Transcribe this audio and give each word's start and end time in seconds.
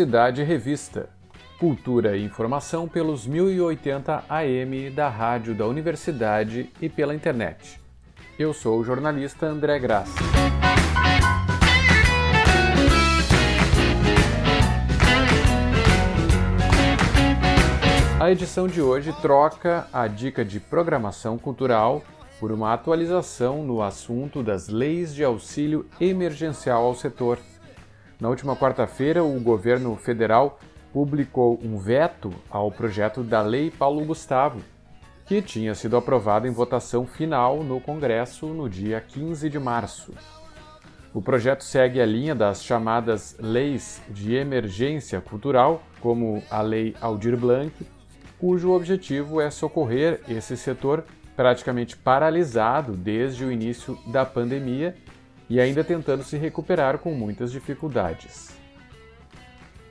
Universidade 0.00 0.42
Revista. 0.42 1.10
Cultura 1.58 2.16
e 2.16 2.24
informação 2.24 2.88
pelos 2.88 3.26
1080 3.26 4.24
AM 4.30 4.88
da 4.88 5.10
Rádio 5.10 5.54
da 5.54 5.66
Universidade 5.66 6.70
e 6.80 6.88
pela 6.88 7.14
internet. 7.14 7.78
Eu 8.38 8.54
sou 8.54 8.80
o 8.80 8.84
jornalista 8.84 9.44
André 9.44 9.78
Graça. 9.78 10.18
A 18.18 18.30
edição 18.30 18.66
de 18.66 18.80
hoje 18.80 19.12
troca 19.20 19.86
a 19.92 20.06
dica 20.06 20.42
de 20.42 20.58
programação 20.58 21.36
cultural 21.36 22.02
por 22.38 22.50
uma 22.50 22.72
atualização 22.72 23.62
no 23.62 23.82
assunto 23.82 24.42
das 24.42 24.66
leis 24.68 25.14
de 25.14 25.22
auxílio 25.22 25.84
emergencial 26.00 26.86
ao 26.86 26.94
setor. 26.94 27.38
Na 28.20 28.28
última 28.28 28.54
quarta-feira, 28.54 29.24
o 29.24 29.40
governo 29.40 29.96
federal 29.96 30.58
publicou 30.92 31.58
um 31.62 31.78
veto 31.78 32.30
ao 32.50 32.70
projeto 32.70 33.22
da 33.22 33.40
Lei 33.40 33.70
Paulo 33.70 34.04
Gustavo, 34.04 34.60
que 35.24 35.40
tinha 35.40 35.74
sido 35.74 35.96
aprovado 35.96 36.46
em 36.46 36.50
votação 36.50 37.06
final 37.06 37.64
no 37.64 37.80
Congresso 37.80 38.46
no 38.48 38.68
dia 38.68 39.00
15 39.00 39.48
de 39.48 39.58
março. 39.58 40.12
O 41.14 41.22
projeto 41.22 41.64
segue 41.64 41.98
a 41.98 42.04
linha 42.04 42.34
das 42.34 42.62
chamadas 42.62 43.36
leis 43.40 44.02
de 44.10 44.34
emergência 44.34 45.18
cultural, 45.20 45.82
como 46.00 46.42
a 46.50 46.60
Lei 46.60 46.94
Aldir 47.00 47.38
Blanc, 47.38 47.72
cujo 48.38 48.72
objetivo 48.72 49.40
é 49.40 49.50
socorrer 49.50 50.20
esse 50.28 50.58
setor 50.58 51.04
praticamente 51.34 51.96
paralisado 51.96 52.92
desde 52.92 53.46
o 53.46 53.50
início 53.50 53.98
da 54.06 54.26
pandemia 54.26 54.94
e 55.50 55.60
ainda 55.60 55.82
tentando 55.82 56.22
se 56.22 56.36
recuperar 56.36 56.98
com 56.98 57.12
muitas 57.12 57.50
dificuldades. 57.50 58.50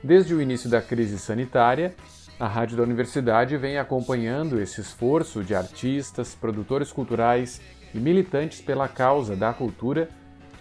Desde 0.02 0.34
o 0.34 0.40
início 0.40 0.70
da 0.70 0.80
crise 0.80 1.18
sanitária, 1.18 1.94
a 2.38 2.48
Rádio 2.48 2.78
da 2.78 2.82
Universidade 2.82 3.58
vem 3.58 3.76
acompanhando 3.76 4.58
esse 4.58 4.80
esforço 4.80 5.44
de 5.44 5.54
artistas, 5.54 6.34
produtores 6.34 6.90
culturais 6.90 7.60
e 7.94 7.98
militantes 7.98 8.62
pela 8.62 8.88
causa 8.88 9.36
da 9.36 9.52
cultura, 9.52 10.08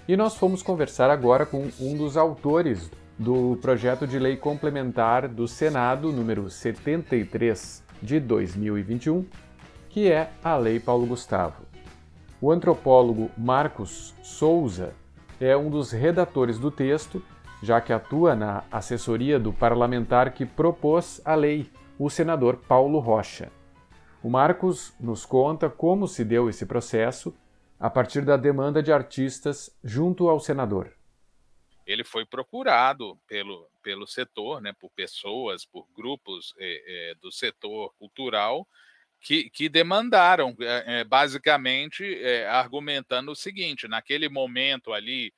e 0.06 0.18
nós 0.18 0.36
fomos 0.36 0.62
conversar 0.62 1.10
agora 1.10 1.46
com 1.46 1.70
um 1.80 1.96
dos 1.96 2.18
autores 2.18 2.92
do 3.18 3.58
projeto 3.62 4.06
de 4.06 4.20
lei 4.20 4.36
complementar 4.36 5.30
do 5.30 5.48
Senado 5.48 6.12
número 6.12 6.50
73 6.50 7.84
de 8.02 8.20
2021, 8.20 9.26
que 9.88 10.12
é 10.12 10.32
a 10.44 10.58
Lei 10.58 10.80
Paulo 10.80 11.06
Gustavo. 11.06 11.69
O 12.42 12.52
antropólogo 12.52 13.30
Marcos 13.38 14.14
Souza 14.24 14.96
é 15.42 15.58
um 15.58 15.70
dos 15.70 15.92
redatores 15.92 16.58
do 16.58 16.72
texto 16.72 17.22
já 17.62 17.82
que 17.82 17.92
atua 17.92 18.36
na 18.36 18.64
assessoria 18.72 19.38
do 19.40 19.52
parlamentar 19.52 20.34
que 20.34 20.46
propôs 20.46 21.22
a 21.26 21.36
lei, 21.36 21.70
o 21.98 22.10
senador 22.10 22.58
Paulo 22.58 23.00
Rocha. 23.00 23.52
O 24.24 24.30
Marcos 24.30 24.94
nos 25.00 25.26
conta 25.26 25.70
como 25.70 26.08
se 26.08 26.24
deu 26.24 26.50
esse 26.50 26.66
processo 26.66 27.36
a 27.80 27.90
partir 27.90 28.24
da 28.24 28.38
demanda 28.38 28.82
de 28.82 28.92
artistas 28.92 29.78
junto 29.84 30.30
ao 30.30 30.40
senador. 30.40 30.94
Ele 31.86 32.04
foi 32.04 32.26
procurado 32.26 33.18
pelo, 33.28 33.68
pelo 33.82 34.06
setor, 34.06 34.62
né, 34.62 34.74
por 34.80 34.90
pessoas, 34.92 35.66
por 35.66 35.88
grupos 35.96 36.54
é, 36.58 37.12
é, 37.12 37.16
do 37.16 37.32
setor 37.32 37.94
cultural 37.98 38.68
que, 39.22 39.50
que 39.50 39.68
demandaram, 39.70 40.56
é, 40.60 41.04
basicamente 41.04 42.04
argumentando 42.50 43.32
o 43.32 43.36
seguinte: 43.36 43.88
naquele 43.88 44.30
momento 44.30 44.94
ali, 44.94 45.34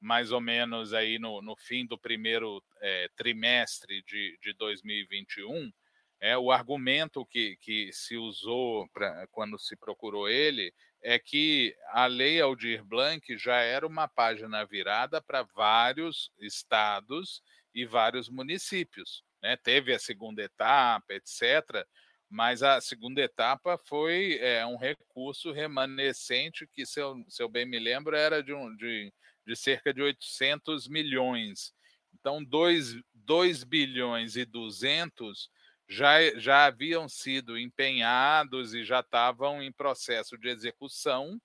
mais 0.00 0.30
ou 0.30 0.40
menos 0.40 0.92
aí 0.92 1.18
no, 1.18 1.42
no 1.42 1.56
fim 1.56 1.86
do 1.86 1.98
primeiro 1.98 2.62
é, 2.80 3.08
trimestre 3.16 4.02
de, 4.02 4.38
de 4.42 4.52
2021, 4.54 5.72
é, 6.20 6.36
o 6.36 6.50
argumento 6.50 7.26
que, 7.26 7.56
que 7.60 7.92
se 7.92 8.16
usou 8.16 8.88
pra, 8.88 9.26
quando 9.30 9.58
se 9.58 9.76
procurou 9.76 10.28
ele 10.28 10.72
é 11.02 11.18
que 11.18 11.74
a 11.90 12.06
Lei 12.06 12.40
Aldir 12.40 12.84
Blanc 12.84 13.36
já 13.36 13.56
era 13.56 13.86
uma 13.86 14.08
página 14.08 14.64
virada 14.64 15.20
para 15.20 15.42
vários 15.42 16.30
estados 16.40 17.42
e 17.74 17.84
vários 17.84 18.28
municípios. 18.28 19.22
Né? 19.42 19.56
Teve 19.56 19.92
a 19.92 19.98
segunda 19.98 20.42
etapa, 20.42 21.14
etc., 21.14 21.86
mas 22.28 22.62
a 22.62 22.80
segunda 22.80 23.20
etapa 23.20 23.78
foi 23.78 24.38
é, 24.40 24.66
um 24.66 24.76
recurso 24.76 25.52
remanescente 25.52 26.66
que, 26.66 26.84
se 26.84 27.00
eu, 27.00 27.24
se 27.28 27.42
eu 27.42 27.48
bem 27.48 27.64
me 27.64 27.78
lembro, 27.78 28.16
era 28.16 28.42
de, 28.42 28.52
um, 28.52 28.74
de 28.76 29.12
de 29.46 29.54
cerca 29.54 29.94
de 29.94 30.02
800 30.02 30.88
milhões. 30.88 31.72
Então, 32.12 32.42
2, 32.42 32.96
2 33.14 33.62
bilhões 33.62 34.36
e 34.36 34.44
200 34.44 35.48
já, 35.88 36.36
já 36.36 36.66
haviam 36.66 37.08
sido 37.08 37.56
empenhados 37.56 38.74
e 38.74 38.84
já 38.84 39.00
estavam 39.00 39.62
em 39.62 39.70
processo 39.70 40.36
de 40.36 40.48
execução. 40.48 41.40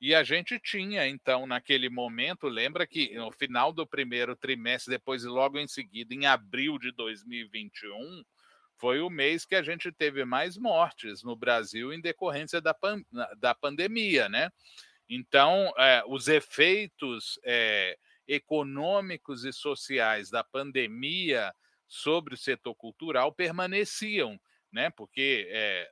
E 0.00 0.14
a 0.14 0.24
gente 0.24 0.58
tinha, 0.58 1.06
então, 1.06 1.46
naquele 1.46 1.88
momento, 1.88 2.48
lembra 2.48 2.86
que 2.86 3.14
no 3.14 3.30
final 3.30 3.72
do 3.72 3.86
primeiro 3.86 4.34
trimestre, 4.34 4.90
depois 4.90 5.22
logo 5.22 5.58
em 5.58 5.68
seguida, 5.68 6.12
em 6.12 6.26
abril 6.26 6.78
de 6.78 6.90
2021, 6.92 8.22
foi 8.78 9.00
o 9.00 9.10
mês 9.10 9.44
que 9.44 9.54
a 9.54 9.62
gente 9.62 9.90
teve 9.90 10.24
mais 10.24 10.56
mortes 10.56 11.22
no 11.22 11.34
Brasil 11.34 11.92
em 11.92 12.00
decorrência 12.00 12.60
da, 12.60 12.74
pan 12.74 13.02
da 13.38 13.54
pandemia, 13.54 14.28
né? 14.28 14.50
Então, 15.08 15.72
é, 15.78 16.02
os 16.06 16.28
efeitos 16.28 17.38
é, 17.44 17.96
econômicos 18.26 19.44
e 19.44 19.52
sociais 19.52 20.30
da 20.30 20.42
pandemia 20.42 21.54
sobre 21.86 22.34
o 22.34 22.38
setor 22.38 22.74
cultural 22.74 23.32
permaneciam, 23.32 24.38
né? 24.72 24.90
Porque 24.90 25.46
é, 25.48 25.90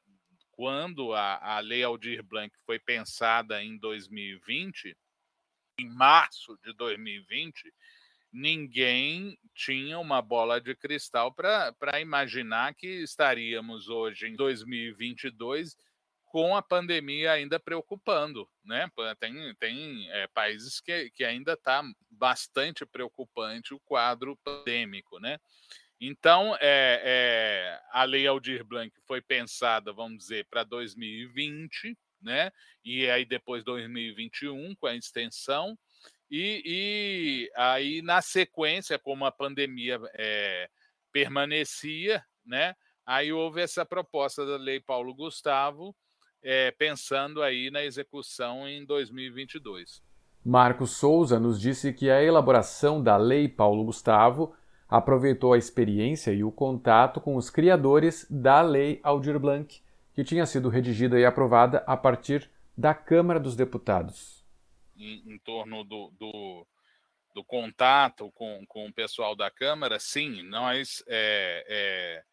quando 0.50 1.14
a, 1.14 1.56
a 1.56 1.60
Lei 1.60 1.82
Aldir 1.82 2.22
Blanc 2.22 2.54
foi 2.66 2.78
pensada 2.78 3.62
em 3.62 3.78
2020, 3.78 4.96
em 5.78 5.88
março 5.88 6.58
de 6.62 6.72
2020, 6.74 7.72
ninguém 8.34 9.38
tinha 9.54 9.96
uma 10.00 10.20
bola 10.20 10.60
de 10.60 10.74
cristal 10.74 11.32
para 11.32 12.00
imaginar 12.00 12.74
que 12.74 12.88
estaríamos 12.88 13.88
hoje 13.88 14.26
em 14.26 14.34
2022 14.34 15.76
com 16.24 16.56
a 16.56 16.60
pandemia 16.60 17.30
ainda 17.30 17.60
preocupando, 17.60 18.50
né? 18.64 18.90
Tem, 19.20 19.54
tem 19.54 20.10
é, 20.10 20.26
países 20.26 20.80
que, 20.80 21.08
que 21.10 21.22
ainda 21.22 21.52
está 21.52 21.80
bastante 22.10 22.84
preocupante 22.84 23.72
o 23.72 23.78
quadro 23.78 24.36
pandêmico, 24.42 25.20
né? 25.20 25.38
Então, 26.00 26.56
é, 26.56 27.00
é, 27.04 27.80
a 27.92 28.02
Lei 28.02 28.26
Aldir 28.26 28.64
Blanc 28.64 28.92
foi 29.06 29.22
pensada, 29.22 29.92
vamos 29.92 30.18
dizer, 30.18 30.44
para 30.50 30.64
2020, 30.64 31.96
né? 32.20 32.50
E 32.84 33.08
aí 33.08 33.24
depois 33.24 33.62
2021 33.62 34.74
com 34.74 34.88
a 34.88 34.96
extensão 34.96 35.78
e, 36.30 36.62
e 36.64 37.50
aí 37.56 38.02
na 38.02 38.20
sequência, 38.22 38.98
como 38.98 39.24
a 39.24 39.32
pandemia 39.32 40.00
é, 40.14 40.68
permanecia, 41.12 42.24
né? 42.44 42.74
Aí 43.06 43.32
houve 43.32 43.60
essa 43.60 43.84
proposta 43.84 44.46
da 44.46 44.56
Lei 44.56 44.80
Paulo 44.80 45.14
Gustavo 45.14 45.94
é, 46.42 46.70
pensando 46.72 47.42
aí 47.42 47.70
na 47.70 47.82
execução 47.82 48.68
em 48.68 48.84
2022. 48.84 50.02
Marcos 50.44 50.90
Souza 50.90 51.40
nos 51.40 51.58
disse 51.58 51.92
que 51.92 52.10
a 52.10 52.22
elaboração 52.22 53.02
da 53.02 53.16
Lei 53.16 53.48
Paulo 53.48 53.84
Gustavo 53.84 54.54
aproveitou 54.86 55.54
a 55.54 55.58
experiência 55.58 56.32
e 56.32 56.44
o 56.44 56.52
contato 56.52 57.18
com 57.18 57.36
os 57.36 57.48
criadores 57.48 58.26
da 58.28 58.60
Lei 58.60 59.00
Aldir 59.02 59.38
Blanc, 59.38 59.82
que 60.12 60.22
tinha 60.22 60.44
sido 60.44 60.68
redigida 60.68 61.18
e 61.18 61.24
aprovada 61.24 61.82
a 61.86 61.96
partir 61.96 62.50
da 62.76 62.92
Câmara 62.92 63.40
dos 63.40 63.56
Deputados. 63.56 64.43
Em, 64.96 65.32
em 65.32 65.38
torno 65.38 65.82
do, 65.82 66.10
do, 66.18 66.66
do, 67.34 67.44
contato 67.44 68.30
com, 68.32 68.64
com 68.66 68.86
o 68.86 68.92
pessoal 68.92 69.34
da 69.34 69.50
Câmara, 69.50 69.98
sim, 69.98 70.42
nós 70.42 71.02
é, 71.08 71.64
é, 71.68 72.24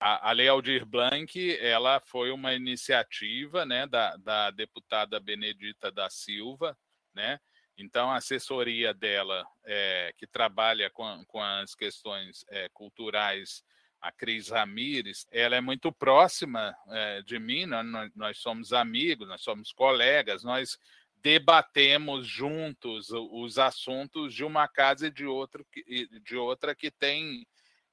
a, 0.00 0.30
a 0.30 0.32
Lei 0.32 0.48
Aldir 0.48 0.84
Blanc 0.84 1.56
ela 1.60 2.00
foi 2.00 2.32
uma 2.32 2.52
iniciativa 2.52 3.64
né, 3.64 3.86
da, 3.86 4.16
da 4.16 4.50
deputada 4.50 5.20
Benedita 5.20 5.92
da 5.92 6.10
Silva, 6.10 6.76
né? 7.14 7.38
Então, 7.78 8.10
a 8.10 8.16
assessoria 8.16 8.92
dela, 8.92 9.46
é, 9.64 10.12
que 10.18 10.26
trabalha 10.26 10.90
com, 10.90 11.24
com 11.26 11.42
as 11.42 11.74
questões 11.74 12.44
é, 12.50 12.68
culturais, 12.72 13.64
a 14.00 14.10
Cris 14.10 14.48
Ramires, 14.48 15.26
ela 15.30 15.56
é 15.56 15.60
muito 15.60 15.92
próxima 15.92 16.76
é, 16.88 17.22
de 17.22 17.38
mim, 17.38 17.66
nós, 17.66 18.10
nós 18.14 18.38
somos 18.38 18.72
amigos, 18.72 19.28
nós 19.28 19.42
somos 19.42 19.72
colegas, 19.72 20.42
nós 20.42 20.76
debatemos 21.22 22.26
juntos 22.26 23.10
os 23.10 23.58
assuntos 23.58 24.34
de 24.34 24.44
uma 24.44 24.66
casa 24.66 25.06
e 25.06 25.10
de, 25.10 25.24
outro, 25.24 25.64
de 26.24 26.36
outra 26.36 26.74
que 26.74 26.90
tem 26.90 27.46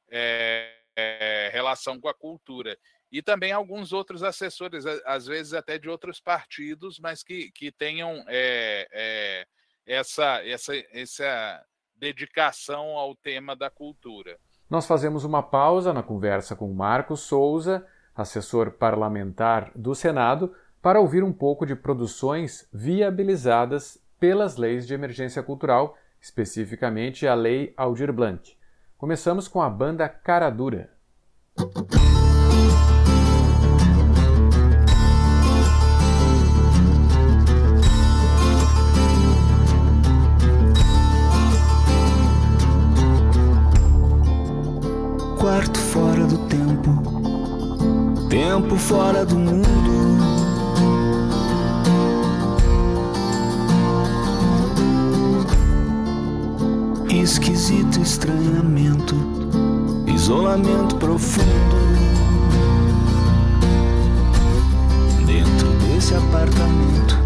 é, 0.09 0.73
é, 0.95 1.49
relação 1.53 1.99
com 1.99 2.09
a 2.09 2.13
cultura. 2.13 2.77
E 3.11 3.21
também 3.21 3.51
alguns 3.51 3.93
outros 3.93 4.23
assessores, 4.23 4.85
às 5.05 5.25
vezes 5.25 5.53
até 5.53 5.77
de 5.77 5.89
outros 5.89 6.19
partidos, 6.19 6.99
mas 6.99 7.23
que, 7.23 7.51
que 7.51 7.71
tenham 7.71 8.23
é, 8.27 8.87
é, 8.91 9.47
essa, 9.85 10.45
essa, 10.45 10.73
essa 10.91 11.65
dedicação 11.95 12.97
ao 12.97 13.15
tema 13.15 13.55
da 13.55 13.69
cultura. 13.69 14.39
Nós 14.69 14.85
fazemos 14.85 15.23
uma 15.23 15.41
pausa 15.41 15.91
na 15.91 16.03
conversa 16.03 16.55
com 16.55 16.71
Marcos 16.71 17.21
Souza, 17.21 17.85
assessor 18.15 18.71
parlamentar 18.73 19.71
do 19.75 19.95
Senado, 19.95 20.55
para 20.81 20.99
ouvir 20.99 21.23
um 21.23 21.33
pouco 21.33 21.65
de 21.65 21.75
produções 21.75 22.67
viabilizadas 22.73 23.97
pelas 24.19 24.57
leis 24.57 24.87
de 24.87 24.93
emergência 24.93 25.41
cultural, 25.43 25.97
especificamente 26.21 27.27
a 27.27 27.33
Lei 27.33 27.73
Aldir 27.75 28.11
Blanc. 28.13 28.57
Começamos 28.97 29.47
com 29.47 29.61
a 29.61 29.69
banda 29.69 30.07
Cara 30.09 30.49
Dura. 30.49 30.89
Quarto 45.39 45.79
fora 45.79 46.25
do 46.25 46.37
tempo, 46.49 48.27
tempo 48.29 48.75
fora 48.75 49.25
do 49.25 49.39
mundo. 49.39 49.88
Esquisito 57.21 58.01
estranhamento, 58.01 59.13
isolamento 60.07 60.95
profundo. 60.95 61.75
Dentro 65.25 65.67
desse 65.79 66.15
apartamento, 66.15 67.17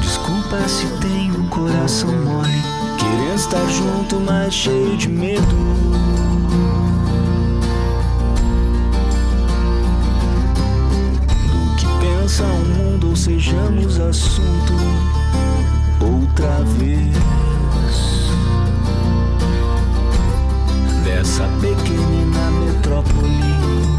desculpa 0.00 0.68
se 0.68 0.86
tenho 1.00 1.40
um 1.40 1.48
coração 1.48 2.08
mole. 2.08 2.62
Querendo 2.96 3.34
estar 3.34 3.66
junto, 3.68 4.20
mas 4.20 4.54
cheio 4.54 4.96
de 4.96 5.08
medo. 5.08 5.56
pensa 12.00 12.44
o 12.44 12.64
mundo 12.64 13.08
ou 13.08 13.16
sejamos 13.16 13.98
assunto 13.98 14.72
outra 16.00 16.62
vez 16.78 17.51
dessa 21.22 21.46
pequenina 21.60 22.50
metrópole. 22.50 23.91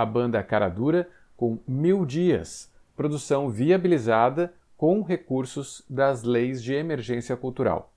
A 0.00 0.06
banda 0.06 0.42
Cara 0.42 0.68
Dura 0.68 1.08
com 1.36 1.58
Mil 1.66 2.04
Dias, 2.04 2.72
produção 2.96 3.48
viabilizada 3.48 4.52
com 4.76 5.02
recursos 5.02 5.84
das 5.88 6.22
leis 6.22 6.62
de 6.62 6.72
emergência 6.74 7.36
cultural. 7.36 7.92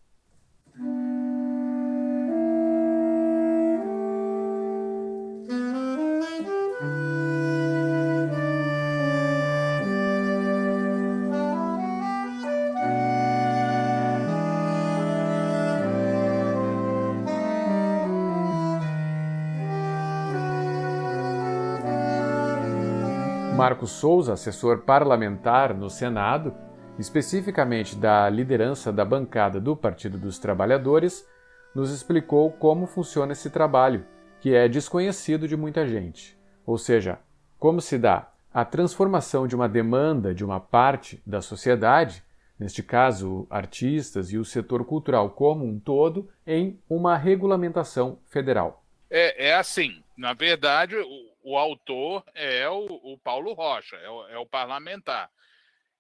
Marcos 23.56 23.92
Souza, 23.92 24.34
assessor 24.34 24.80
parlamentar 24.80 25.76
no 25.76 25.88
Senado, 25.88 26.56
especificamente 26.98 27.96
da 27.96 28.28
liderança 28.28 28.92
da 28.92 29.06
bancada 29.06 29.62
do 29.62 29.76
Partido 29.76 30.18
dos 30.18 30.40
Trabalhadores, 30.40 31.28
nos 31.76 31.92
explicou 31.92 32.52
como 32.52 32.88
funciona 32.88 33.34
esse 33.34 33.52
trabalho, 33.52 34.06
que 34.40 34.56
é 34.56 34.68
desconhecido 34.68 35.48
de 35.48 35.56
muita 35.56 35.88
gente. 35.88 36.36
Ou 36.66 36.80
seja, 36.80 37.20
como 37.60 37.80
se 37.80 37.98
dá 37.98 38.32
a 38.52 38.66
transformação 38.66 39.48
de 39.48 39.56
uma 39.56 39.70
demanda 39.70 40.34
de 40.34 40.44
uma 40.44 40.60
parte 40.60 41.22
da 41.26 41.40
sociedade, 41.40 42.24
neste 42.60 42.82
caso 42.82 43.46
artistas 43.52 44.32
e 44.32 44.38
o 44.38 44.46
setor 44.46 44.84
cultural 44.84 45.30
como 45.30 45.64
um 45.64 45.80
todo, 45.80 46.28
em 46.46 46.80
uma 46.90 47.16
regulamentação 47.16 48.18
federal. 48.26 48.84
É, 49.12 49.50
é 49.50 49.56
assim, 49.56 50.04
na 50.18 50.34
verdade, 50.34 50.96
o, 50.96 51.33
o 51.44 51.58
autor 51.58 52.24
é 52.34 52.68
o, 52.70 52.86
o 52.86 53.18
Paulo 53.20 53.54
Rocha, 53.54 53.98
é 53.98 54.10
o, 54.10 54.28
é 54.30 54.38
o, 54.38 54.46
parlamentar. 54.46 55.30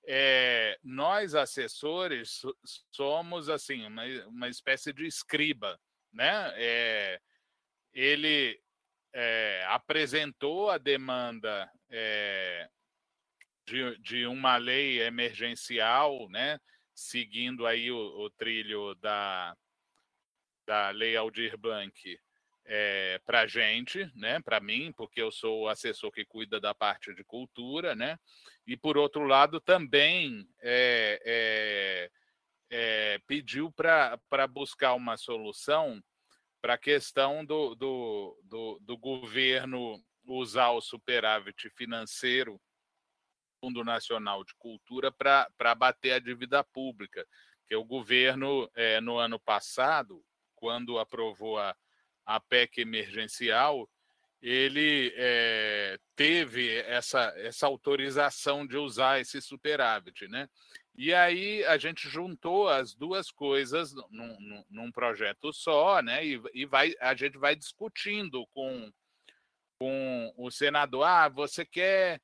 é, 0.07 0.79
nós 0.83 1.35
assessores 1.35 2.41
somos 2.91 3.49
assim 3.49 3.85
uma, 3.85 4.03
uma 4.27 4.47
espécie 4.47 4.93
de 4.93 5.05
escriba, 5.05 5.79
né? 6.11 6.53
É, 6.55 7.21
ele 7.93 8.59
é, 9.13 9.65
apresentou 9.67 10.69
a 10.69 10.77
demanda 10.77 11.69
é, 11.89 12.69
de, 13.65 13.97
de, 13.99 14.25
uma 14.25 14.57
lei 14.57 15.01
emergencial, 15.01 16.29
né? 16.29 16.59
Seguindo 16.93 17.65
aí 17.67 17.91
o, 17.91 17.97
o 17.97 18.29
trilho 18.29 18.95
da, 18.95 19.55
da 20.65 20.89
lei 20.91 21.15
Aldir 21.15 21.57
Blanc 21.57 22.19
é, 22.65 23.19
para 23.25 23.41
a 23.41 23.47
gente, 23.47 24.09
né, 24.15 24.39
para 24.41 24.59
mim, 24.59 24.91
porque 24.93 25.21
eu 25.21 25.31
sou 25.31 25.63
o 25.63 25.67
assessor 25.67 26.11
que 26.11 26.25
cuida 26.25 26.59
da 26.59 26.73
parte 26.73 27.13
de 27.13 27.23
cultura, 27.23 27.95
né, 27.95 28.17
e 28.65 28.77
por 28.77 28.97
outro 28.97 29.25
lado 29.25 29.59
também 29.59 30.47
é, 30.61 32.09
é, 32.69 33.19
pediu 33.27 33.71
para 33.71 34.47
buscar 34.47 34.93
uma 34.93 35.17
solução 35.17 36.01
para 36.61 36.75
a 36.75 36.77
questão 36.77 37.43
do, 37.45 37.75
do, 37.75 38.39
do, 38.43 38.79
do, 38.81 38.97
governo 38.97 40.01
usar 40.25 40.69
o 40.69 40.79
superávit 40.79 41.69
financeiro 41.71 42.59
Fundo 43.59 43.83
Nacional 43.83 44.45
de 44.45 44.53
Cultura 44.55 45.11
para 45.11 45.75
bater 45.75 46.13
a 46.13 46.19
dívida 46.19 46.63
pública, 46.63 47.25
que 47.67 47.75
o 47.75 47.83
governo, 47.83 48.69
no 49.01 49.17
ano 49.17 49.39
passado, 49.39 50.23
quando 50.55 50.99
aprovou 50.99 51.57
a, 51.57 51.75
a 52.25 52.39
PEC 52.39 52.81
emergencial, 52.81 53.89
ele 54.41 55.13
é, 55.15 55.97
teve 56.17 56.77
essa, 56.81 57.33
essa 57.37 57.65
autorização 57.65 58.67
de 58.67 58.75
usar 58.75 59.21
esse 59.21 59.41
superávit, 59.41 60.27
né? 60.27 60.49
E 60.95 61.13
aí 61.13 61.63
a 61.65 61.77
gente 61.77 62.09
juntou 62.09 62.67
as 62.67 62.93
duas 62.93 63.31
coisas 63.31 63.93
num, 64.11 64.63
num, 64.69 64.91
projeto 64.91 65.51
só, 65.53 66.01
né? 66.01 66.25
E, 66.25 66.41
e, 66.53 66.65
vai, 66.65 66.93
a 66.99 67.15
gente 67.15 67.37
vai 67.37 67.55
discutindo 67.55 68.45
com, 68.47 68.91
com 69.79 70.33
o 70.37 70.51
senador. 70.51 71.03
Ah, 71.03 71.29
você 71.29 71.65
quer 71.65 72.21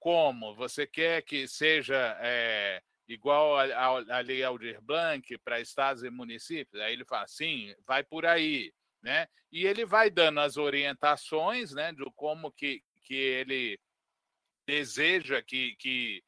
como? 0.00 0.54
Você 0.54 0.86
quer 0.86 1.22
que 1.22 1.46
seja 1.46 2.16
é, 2.20 2.82
igual 3.06 3.58
a, 3.58 4.16
a 4.16 4.20
lei 4.20 4.42
Aldir 4.42 4.80
Blanc 4.80 5.36
para 5.38 5.60
estados 5.60 6.02
e 6.02 6.10
municípios? 6.10 6.82
Aí 6.82 6.94
ele 6.94 7.04
fala, 7.04 7.26
sim, 7.28 7.74
vai 7.86 8.02
por 8.02 8.26
aí 8.26 8.72
né? 9.02 9.26
E 9.50 9.66
ele 9.66 9.84
vai 9.84 10.10
dando 10.10 10.40
as 10.40 10.56
orientações, 10.56 11.72
né, 11.72 11.92
de 11.92 12.04
como 12.14 12.52
que, 12.52 12.82
que 13.04 13.14
ele 13.14 13.78
deseja 14.66 15.42
que, 15.42 15.74
que, 15.76 16.22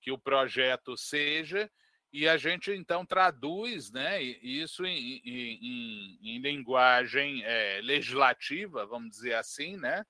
que 0.00 0.10
o 0.10 0.18
projeto 0.18 0.96
seja, 0.96 1.70
e 2.12 2.28
a 2.28 2.36
gente 2.36 2.70
então 2.70 3.04
traduz 3.04 3.90
né, 3.90 4.22
isso 4.22 4.84
em, 4.84 5.20
em, 5.24 5.58
em, 5.62 6.18
em 6.22 6.38
linguagem 6.38 7.42
é, 7.44 7.80
legislativa, 7.82 8.86
vamos 8.86 9.10
dizer 9.10 9.34
assim, 9.34 9.76
né? 9.76 10.04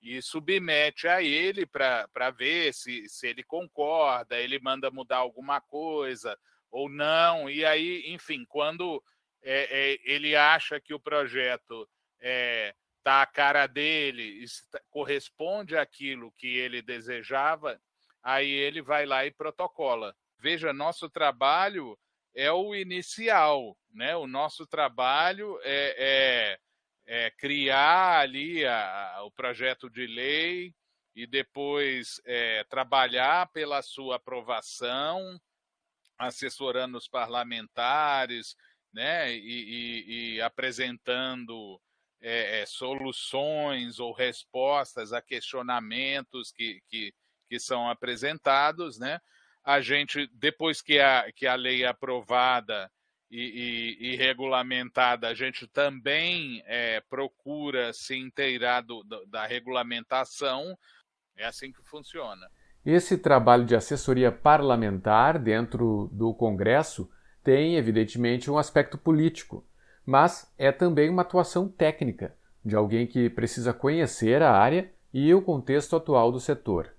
E 0.00 0.22
submete 0.22 1.08
a 1.08 1.20
ele 1.20 1.66
para 1.66 2.30
ver 2.30 2.72
se, 2.72 3.08
se 3.08 3.26
ele 3.26 3.42
concorda, 3.42 4.38
ele 4.38 4.60
manda 4.60 4.88
mudar 4.92 5.16
alguma 5.16 5.60
coisa 5.60 6.38
ou 6.70 6.88
não. 6.88 7.50
E 7.50 7.64
aí, 7.64 8.04
enfim, 8.06 8.44
quando 8.48 9.02
é, 9.42 9.92
é, 9.92 9.98
ele 10.04 10.34
acha 10.36 10.80
que 10.80 10.94
o 10.94 11.00
projeto 11.00 11.88
é, 12.20 12.74
tá 13.02 13.22
a 13.22 13.26
cara 13.26 13.66
dele, 13.66 14.44
corresponde 14.90 15.76
àquilo 15.76 16.32
que 16.32 16.46
ele 16.46 16.82
desejava, 16.82 17.80
aí 18.22 18.50
ele 18.50 18.82
vai 18.82 19.06
lá 19.06 19.24
e 19.24 19.30
protocola. 19.30 20.14
Veja, 20.38 20.72
nosso 20.72 21.08
trabalho 21.08 21.98
é 22.34 22.52
o 22.52 22.74
inicial, 22.74 23.76
né? 23.92 24.14
O 24.16 24.26
nosso 24.26 24.66
trabalho 24.66 25.58
é, 25.62 26.58
é, 27.06 27.26
é 27.26 27.30
criar 27.32 28.20
ali 28.20 28.64
a, 28.64 29.16
a, 29.16 29.24
o 29.24 29.30
projeto 29.30 29.88
de 29.90 30.06
lei 30.06 30.74
e 31.16 31.26
depois 31.26 32.20
é, 32.24 32.62
trabalhar 32.64 33.48
pela 33.52 33.82
sua 33.82 34.16
aprovação, 34.16 35.40
assessorando 36.16 36.96
os 36.98 37.08
parlamentares, 37.08 38.54
né, 38.92 39.32
e, 39.32 39.38
e, 39.38 40.34
e 40.34 40.40
apresentando 40.40 41.80
é, 42.20 42.62
é, 42.62 42.66
soluções 42.66 43.98
ou 43.98 44.12
respostas 44.12 45.12
a 45.12 45.22
questionamentos 45.22 46.50
que, 46.50 46.80
que, 46.88 47.12
que 47.48 47.60
são 47.60 47.88
apresentados, 47.88 48.98
né? 48.98 49.20
A 49.64 49.80
gente, 49.80 50.28
depois 50.34 50.80
que 50.80 50.98
a, 50.98 51.30
que 51.32 51.46
a 51.46 51.54
lei 51.54 51.84
é 51.84 51.88
aprovada 51.88 52.90
e, 53.30 53.96
e, 54.00 54.12
e 54.12 54.16
regulamentada, 54.16 55.28
a 55.28 55.34
gente 55.34 55.66
também 55.66 56.62
é, 56.66 57.00
procura 57.08 57.92
se 57.92 58.16
inteirar 58.16 58.80
do, 58.80 59.02
do, 59.04 59.26
da 59.26 59.46
regulamentação. 59.46 60.76
É 61.36 61.44
assim 61.44 61.70
que 61.70 61.82
funciona. 61.84 62.48
Esse 62.84 63.18
trabalho 63.18 63.66
de 63.66 63.76
assessoria 63.76 64.32
parlamentar 64.32 65.38
dentro 65.38 66.08
do 66.12 66.32
Congresso 66.32 67.08
tem, 67.48 67.76
evidentemente, 67.76 68.50
um 68.50 68.58
aspecto 68.58 68.98
político, 68.98 69.64
mas 70.04 70.52
é 70.58 70.70
também 70.70 71.08
uma 71.08 71.22
atuação 71.22 71.66
técnica 71.66 72.34
de 72.62 72.76
alguém 72.76 73.06
que 73.06 73.30
precisa 73.30 73.72
conhecer 73.72 74.42
a 74.42 74.52
área 74.52 74.90
e 75.14 75.32
o 75.32 75.40
contexto 75.40 75.96
atual 75.96 76.30
do 76.30 76.38
setor. 76.38 76.90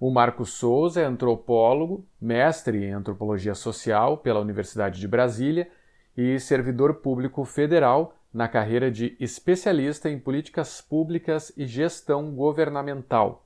O 0.00 0.10
Marcos 0.10 0.54
Souza 0.54 1.02
é 1.02 1.04
antropólogo, 1.04 2.02
mestre 2.18 2.82
em 2.82 2.92
antropologia 2.92 3.54
social 3.54 4.16
pela 4.16 4.40
Universidade 4.40 4.98
de 4.98 5.06
Brasília 5.06 5.68
e 6.16 6.40
servidor 6.40 6.94
público 7.02 7.44
federal 7.44 8.16
na 8.32 8.48
carreira 8.48 8.90
de 8.90 9.14
especialista 9.20 10.08
em 10.08 10.18
políticas 10.18 10.80
públicas 10.80 11.52
e 11.58 11.66
gestão 11.66 12.34
governamental. 12.34 13.44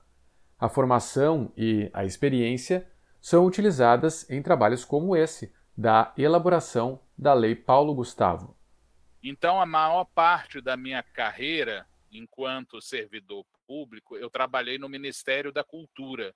A 0.56 0.68
formação 0.68 1.50
e 1.56 1.90
a 1.92 2.04
experiência 2.04 2.86
são 3.20 3.44
utilizadas 3.44 4.24
em 4.30 4.40
trabalhos 4.40 4.84
como 4.84 5.16
esse, 5.16 5.52
da 5.78 6.12
elaboração 6.18 7.00
da 7.16 7.32
Lei 7.32 7.54
Paulo 7.54 7.94
Gustavo. 7.94 8.56
Então, 9.22 9.60
a 9.60 9.66
maior 9.66 10.04
parte 10.06 10.60
da 10.60 10.76
minha 10.76 11.04
carreira 11.04 11.86
enquanto 12.10 12.80
servidor 12.80 13.46
público, 13.64 14.16
eu 14.16 14.28
trabalhei 14.28 14.76
no 14.76 14.88
Ministério 14.88 15.52
da 15.52 15.62
Cultura. 15.62 16.34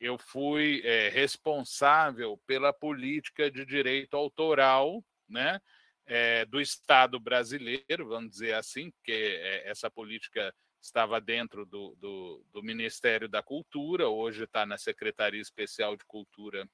Eu 0.00 0.18
fui 0.18 0.82
é, 0.84 1.08
responsável 1.08 2.36
pela 2.48 2.72
política 2.72 3.48
de 3.48 3.64
direito 3.64 4.16
autoral 4.16 5.04
né, 5.28 5.60
é, 6.04 6.44
do 6.44 6.60
Estado 6.60 7.20
brasileiro, 7.20 8.08
vamos 8.08 8.32
dizer 8.32 8.54
assim, 8.54 8.90
porque 8.90 9.12
é, 9.40 9.70
essa 9.70 9.88
política 9.88 10.52
estava 10.82 11.20
dentro 11.20 11.64
do, 11.64 11.94
do, 12.00 12.44
do 12.52 12.60
Ministério 12.60 13.28
da 13.28 13.40
Cultura, 13.40 14.08
hoje 14.08 14.42
está 14.42 14.66
na 14.66 14.76
Secretaria 14.76 15.40
Especial 15.40 15.96
de 15.96 16.04
Cultura 16.06 16.68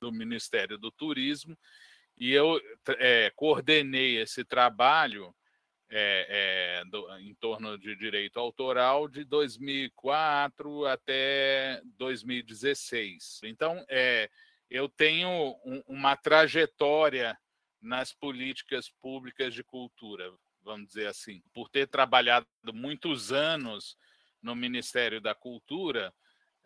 do 0.00 0.10
Ministério 0.10 0.78
do 0.78 0.90
Turismo, 0.90 1.56
e 2.16 2.32
eu 2.32 2.60
é, 2.98 3.30
coordenei 3.36 4.18
esse 4.18 4.44
trabalho 4.44 5.34
é, 5.88 6.80
é, 6.80 6.84
do, 6.86 7.08
em 7.18 7.34
torno 7.34 7.76
de 7.78 7.96
direito 7.96 8.38
autoral 8.38 9.08
de 9.08 9.24
2004 9.24 10.86
até 10.86 11.80
2016. 11.96 13.40
Então, 13.44 13.84
eu 14.68 14.88
tenho 14.88 15.56
um, 15.64 15.82
uma 15.86 16.16
trajetória 16.16 17.36
nas 17.80 18.12
políticas 18.12 18.88
públicas 18.88 19.54
de 19.54 19.64
cultura, 19.64 20.32
vamos 20.62 20.88
dizer 20.88 21.06
assim, 21.06 21.42
por 21.52 21.68
ter 21.68 21.88
trabalhado 21.88 22.46
muitos 22.72 23.32
anos 23.32 23.96
no 24.42 24.54
Ministério 24.54 25.20
da 25.20 25.34
Cultura, 25.34 26.14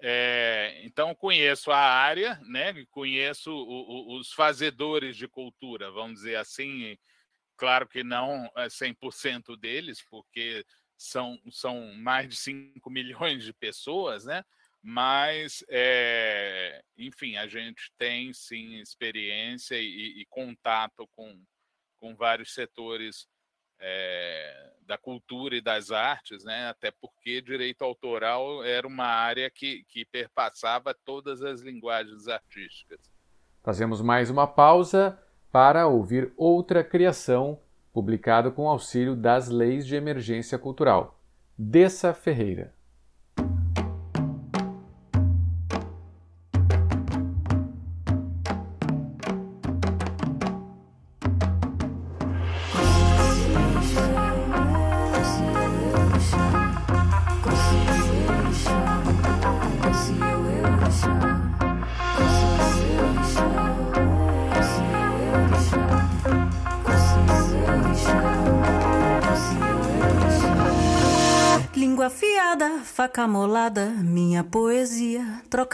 é, 0.01 0.81
então 0.85 1.15
conheço 1.15 1.71
a 1.71 1.79
área, 1.79 2.39
né? 2.47 2.85
Conheço 2.91 3.51
o, 3.51 4.15
o, 4.15 4.19
os 4.19 4.33
fazedores 4.33 5.17
de 5.17 5.29
cultura, 5.29 5.91
vamos 5.91 6.17
dizer 6.17 6.37
assim. 6.37 6.97
Claro 7.57 7.89
que 7.89 8.03
não 8.03 8.51
100% 8.57 9.57
deles, 9.57 10.03
porque 10.11 10.65
são, 10.97 11.39
são 11.51 11.95
mais 11.95 12.29
de 12.29 12.37
5 12.37 12.91
milhões 12.91 13.45
de 13.45 13.53
pessoas, 13.53 14.25
né? 14.25 14.45
Mas, 14.83 15.65
é, 15.71 16.83
enfim, 16.99 17.37
a 17.37 17.47
gente 17.47 17.91
tem 17.97 18.33
sim 18.35 18.77
experiência 18.81 19.77
e, 19.81 20.21
e 20.21 20.27
contato 20.27 21.09
com, 21.13 21.43
com 21.99 22.15
vários 22.15 22.53
setores 22.53 23.27
é, 23.81 24.73
da 24.87 24.99
cultura 24.99 25.57
e 25.57 25.61
das 25.61 25.91
artes, 25.91 26.45
né? 26.45 26.69
até 26.69 26.91
porque 26.91 27.41
direito 27.41 27.83
autoral 27.83 28.65
era 28.65 28.87
uma 28.87 29.07
área 29.07 29.51
que, 29.51 29.85
que 29.89 30.05
perpassava 30.05 30.95
todas 31.05 31.43
as 31.43 31.61
linguagens 31.61 32.29
artísticas. 32.29 33.01
Fazemos 33.63 34.01
mais 34.01 34.31
uma 34.31 34.47
pausa 34.47 35.19
para 35.51 35.87
ouvir 35.87 36.33
outra 36.37 36.85
criação 36.85 37.61
publicada 37.93 38.51
com 38.51 38.69
auxílio 38.69 39.15
das 39.15 39.49
leis 39.49 39.87
de 39.87 39.95
emergência 39.95 40.59
cultural. 40.59 41.21
Dessa 41.57 42.13
Ferreira. 42.13 42.74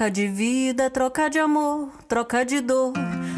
Troca 0.00 0.12
de 0.12 0.28
vida, 0.28 0.88
troca 0.88 1.28
de 1.28 1.38
amor, 1.38 1.90
troca 2.09 2.42
de 2.42 2.62
dor, 2.62 2.95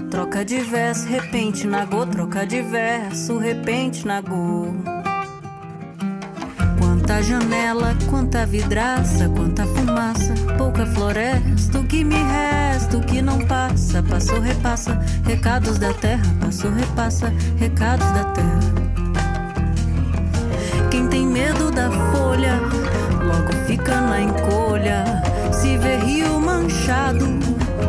troca 0.09 0.45
de 0.45 0.59
verso, 0.61 1.09
repente 1.09 1.67
na 1.67 1.85
go, 1.85 2.07
troca 2.07 2.47
de 2.47 2.63
verso, 2.63 3.37
repente 3.37 4.07
na 4.07 4.21
go. 4.21 4.73
Quanta 6.79 7.21
janela, 7.21 7.97
quanta 8.09 8.47
vidraça, 8.47 9.29
quanta 9.31 9.67
fumaça, 9.67 10.35
pouca 10.57 10.87
floresta, 10.87 11.81
o 11.81 11.85
que 11.85 12.05
me 12.05 12.15
resta, 12.15 12.97
o 12.97 13.01
que 13.01 13.21
não 13.21 13.45
passa, 13.45 14.01
passou, 14.01 14.39
repassa, 14.39 14.95
recados 15.25 15.79
da 15.79 15.93
terra, 15.93 16.23
passou, 16.41 16.71
repassa, 16.71 17.33
recados 17.59 18.07
da 18.13 18.25
terra. 18.27 18.73
Quem 20.93 21.09
tem 21.09 21.27
medo 21.27 21.73
da 21.73 21.91
folha, 22.13 22.61
logo 23.23 23.53
fica 23.67 24.01
na 24.01 24.21
encolha. 24.21 25.05
Se 25.53 25.77
vê 25.79 25.97
rio 25.97 26.41
manchado, 26.41 27.27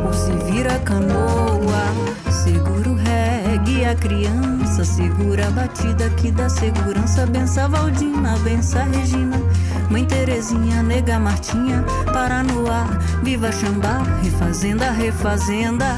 ou 0.06 0.14
se 0.14 0.32
vira 0.52 0.80
canoa. 0.80 1.84
Segura 2.32 2.90
o 2.90 2.96
reggae, 2.96 3.86
a 3.86 3.96
criança, 3.96 4.84
segura 4.84 5.48
a 5.48 5.52
batida 5.52 6.10
que 6.12 6.32
dá 6.32 6.50
segurança. 6.50 7.26
Bença 7.26 7.68
Valdina, 7.68 8.38
bença 8.40 8.84
Regina. 8.84 9.42
Mãe 9.90 10.06
Terezinha, 10.06 10.82
nega 10.82 11.20
Martinha, 11.20 11.84
para 12.12 12.44
no 12.44 12.70
ar, 12.70 13.00
viva 13.22 13.52
Xambá, 13.52 14.02
refazenda, 14.24 14.92
refazenda, 14.92 15.96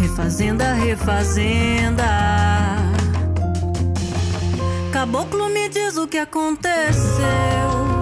refazenda, 0.00 0.72
refazenda. 0.74 2.04
Caboclo 4.92 5.48
me 5.48 5.68
diz 5.68 5.96
o 5.96 6.08
que 6.08 6.18
aconteceu. 6.18 7.97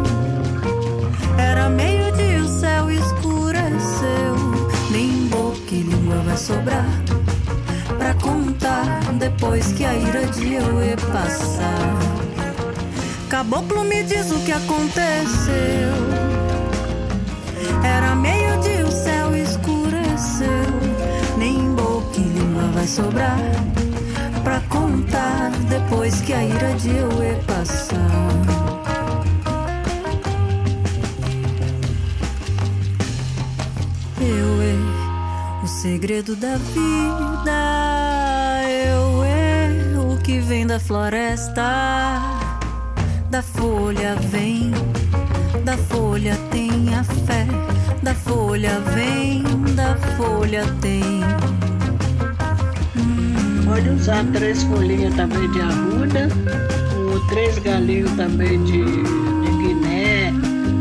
Era 1.39 1.69
meio-dia, 1.69 2.41
o 2.43 2.49
céu 2.49 2.91
escureceu. 2.91 4.35
Nem 4.91 5.27
boca 5.29 5.73
e 5.73 5.83
língua 5.83 6.17
vai 6.25 6.37
sobrar 6.37 6.87
pra 7.99 8.15
contar 8.15 9.01
depois 9.19 9.73
que 9.73 9.85
a 9.85 9.95
ira 9.95 10.27
de 10.27 10.55
eu 10.55 10.83
ia 10.83 10.97
passar. 10.97 11.97
Caboclo 13.29 13.85
me 13.85 14.03
diz 14.05 14.31
o 14.31 14.39
que 14.41 14.53
aconteceu. 14.53 15.93
Era 17.83 18.15
meio-dia, 18.15 18.87
o 18.87 18.91
céu 18.91 19.35
escureceu. 19.35 20.47
Nem 21.37 21.75
boca 21.75 22.19
e 22.19 22.23
língua 22.23 22.69
vai 22.75 22.87
sobrar 22.87 23.39
pra 24.43 24.61
contar 24.69 25.51
depois 25.69 26.21
que 26.21 26.33
a 26.33 26.45
ira 26.45 26.75
de 26.75 26.91
eu 26.91 27.11
ia 27.23 27.39
passar. 27.47 28.66
Eu 34.39 34.63
é 34.63 35.65
o 35.65 35.67
segredo 35.67 36.37
da 36.37 36.57
vida. 36.57 37.53
Eu 38.69 39.25
é 39.25 39.69
o 39.99 40.17
que 40.19 40.39
vem 40.41 40.67
da 40.67 40.79
floresta. 40.79 41.63
Da 43.31 43.43
folha 43.43 44.15
vem, 44.31 44.73
da 45.65 45.77
folha 45.77 46.37
tem 46.51 46.95
a 46.95 47.03
fé. 47.03 47.47
Da 48.03 48.15
folha 48.15 48.79
vem, 48.95 49.43
da 49.75 49.97
folha 50.17 50.65
tem. 50.81 51.21
Pode 53.65 53.89
usar 53.91 54.25
três 54.33 54.63
folhinhas 54.63 55.15
também 55.17 55.51
de 55.51 55.61
arruda, 55.61 56.29
ou 57.11 57.21
três 57.27 57.59
galinhos 57.59 58.11
também 58.13 58.63
de, 58.65 58.85
de 58.85 59.51
Guiné, 59.59 60.33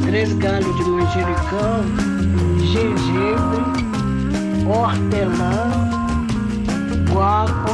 três 0.06 0.32
galhos 0.34 0.76
de 0.78 0.84
manjericão, 0.84 2.15
gengibre, 2.76 3.64
hortelã, 4.68 5.72
guaco, 7.10 7.72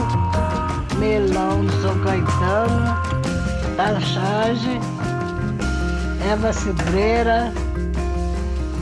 melão 1.00 1.66
de 1.66 1.82
São 1.82 1.98
Caetano, 2.02 2.96
tachagem, 3.76 4.80
erva 6.30 6.54
cidreira, 6.54 7.52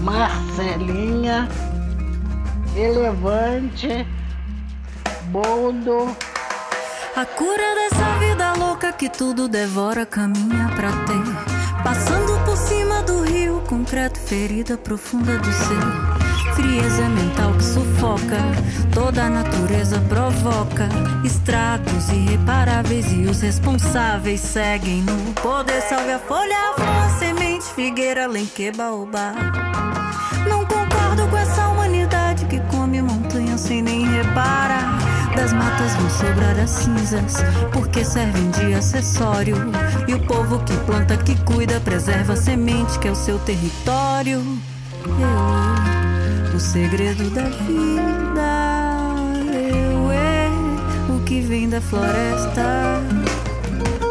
marcelinha, 0.04 1.48
elevante, 2.76 4.06
boldo. 5.32 6.14
A 7.16 7.26
cura 7.26 7.76
dessa 7.76 8.20
vida 8.20 8.54
louca 8.56 8.92
que 8.92 9.08
tudo 9.08 9.48
devora, 9.48 10.06
caminha 10.06 10.70
pra 10.76 10.92
ter. 11.06 11.60
Passando 11.82 12.44
por 12.44 12.58
cima 12.58 13.02
do 13.04 13.22
rio, 13.24 13.49
concreto, 13.70 14.20
ferida 14.20 14.76
profunda 14.76 15.38
do 15.38 15.54
ser. 15.54 16.56
Frieza 16.56 17.08
mental 17.08 17.54
que 17.54 17.64
sufoca, 17.64 18.42
toda 18.92 19.26
a 19.26 19.30
natureza 19.30 20.02
provoca 20.10 20.90
estragos 21.24 22.10
irreparáveis 22.10 23.06
e 23.14 23.26
os 23.26 23.42
responsáveis 23.42 24.42
seguem 24.42 25.04
no 25.04 25.34
poder. 25.36 25.82
Salve 25.84 26.14
a 26.14 26.20
folha, 26.20 26.58
a 26.58 26.74
flor, 26.74 26.88
a 26.88 27.10
semente, 27.20 27.66
figueira, 27.76 28.26
lenque, 28.26 28.72
baobá. 28.72 29.36
Das 35.40 35.54
matas 35.54 35.96
vão 35.96 36.10
sobrar 36.10 36.60
as 36.60 36.70
cinzas, 36.70 37.36
porque 37.72 38.04
servem 38.04 38.52
de 38.52 38.74
acessório. 38.74 39.56
E 40.06 40.14
o 40.14 40.20
povo 40.20 40.60
que 40.66 40.76
planta, 40.80 41.16
que 41.16 41.34
cuida, 41.44 41.80
preserva 41.80 42.34
a 42.34 42.36
semente 42.36 43.00
que 43.00 43.08
é 43.08 43.12
o 43.12 43.16
seu 43.16 43.40
território. 43.40 44.44
Eu, 45.06 46.56
o 46.58 46.60
segredo 46.60 47.30
da 47.30 47.44
vida. 47.44 48.50
Eu 49.56 50.12
é 50.12 50.50
o 51.10 51.24
que 51.24 51.40
vem 51.40 51.70
da 51.70 51.80
floresta. 51.80 53.02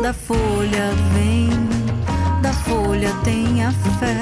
Da 0.00 0.14
folha 0.14 0.94
vem, 1.12 1.50
da 2.40 2.54
folha 2.54 3.12
tem 3.22 3.66
a 3.66 3.70
fé. 3.98 4.16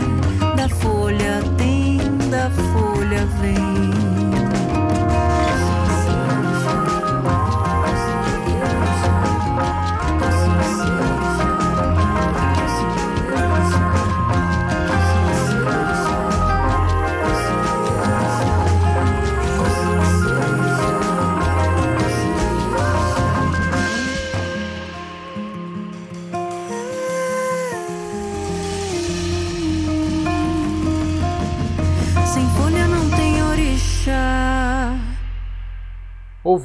Da 0.57 0.69
folha 0.69 1.41
tem, 1.57 1.99
da 2.31 2.51
folha 2.51 3.25
vem. 3.41 4.66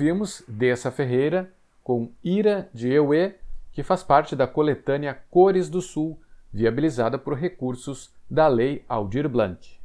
Ouvimos 0.02 0.44
Dessa 0.48 0.90
Ferreira 0.90 1.54
com 1.84 2.10
Ira 2.24 2.68
de 2.74 2.92
Euê, 2.92 3.36
que 3.72 3.84
faz 3.84 4.02
parte 4.02 4.36
da 4.36 4.48
coletânea 4.48 5.16
Cores 5.30 5.70
do 5.70 5.80
Sul, 5.80 6.20
viabilizada 6.52 7.20
por 7.20 7.36
recursos 7.36 8.12
da 8.28 8.48
Lei 8.48 8.84
Aldir 8.90 9.30
Blanc. 9.30 9.80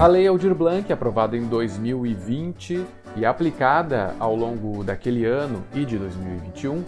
A 0.00 0.06
Lei 0.08 0.26
Aldir 0.26 0.56
Blanc, 0.56 0.92
aprovada 0.92 1.36
em 1.36 1.46
2020 1.46 2.84
e 3.14 3.24
aplicada 3.24 4.16
ao 4.18 4.34
longo 4.34 4.82
daquele 4.82 5.24
ano 5.24 5.62
e 5.72 5.84
de 5.84 5.96
2021, 5.96 6.82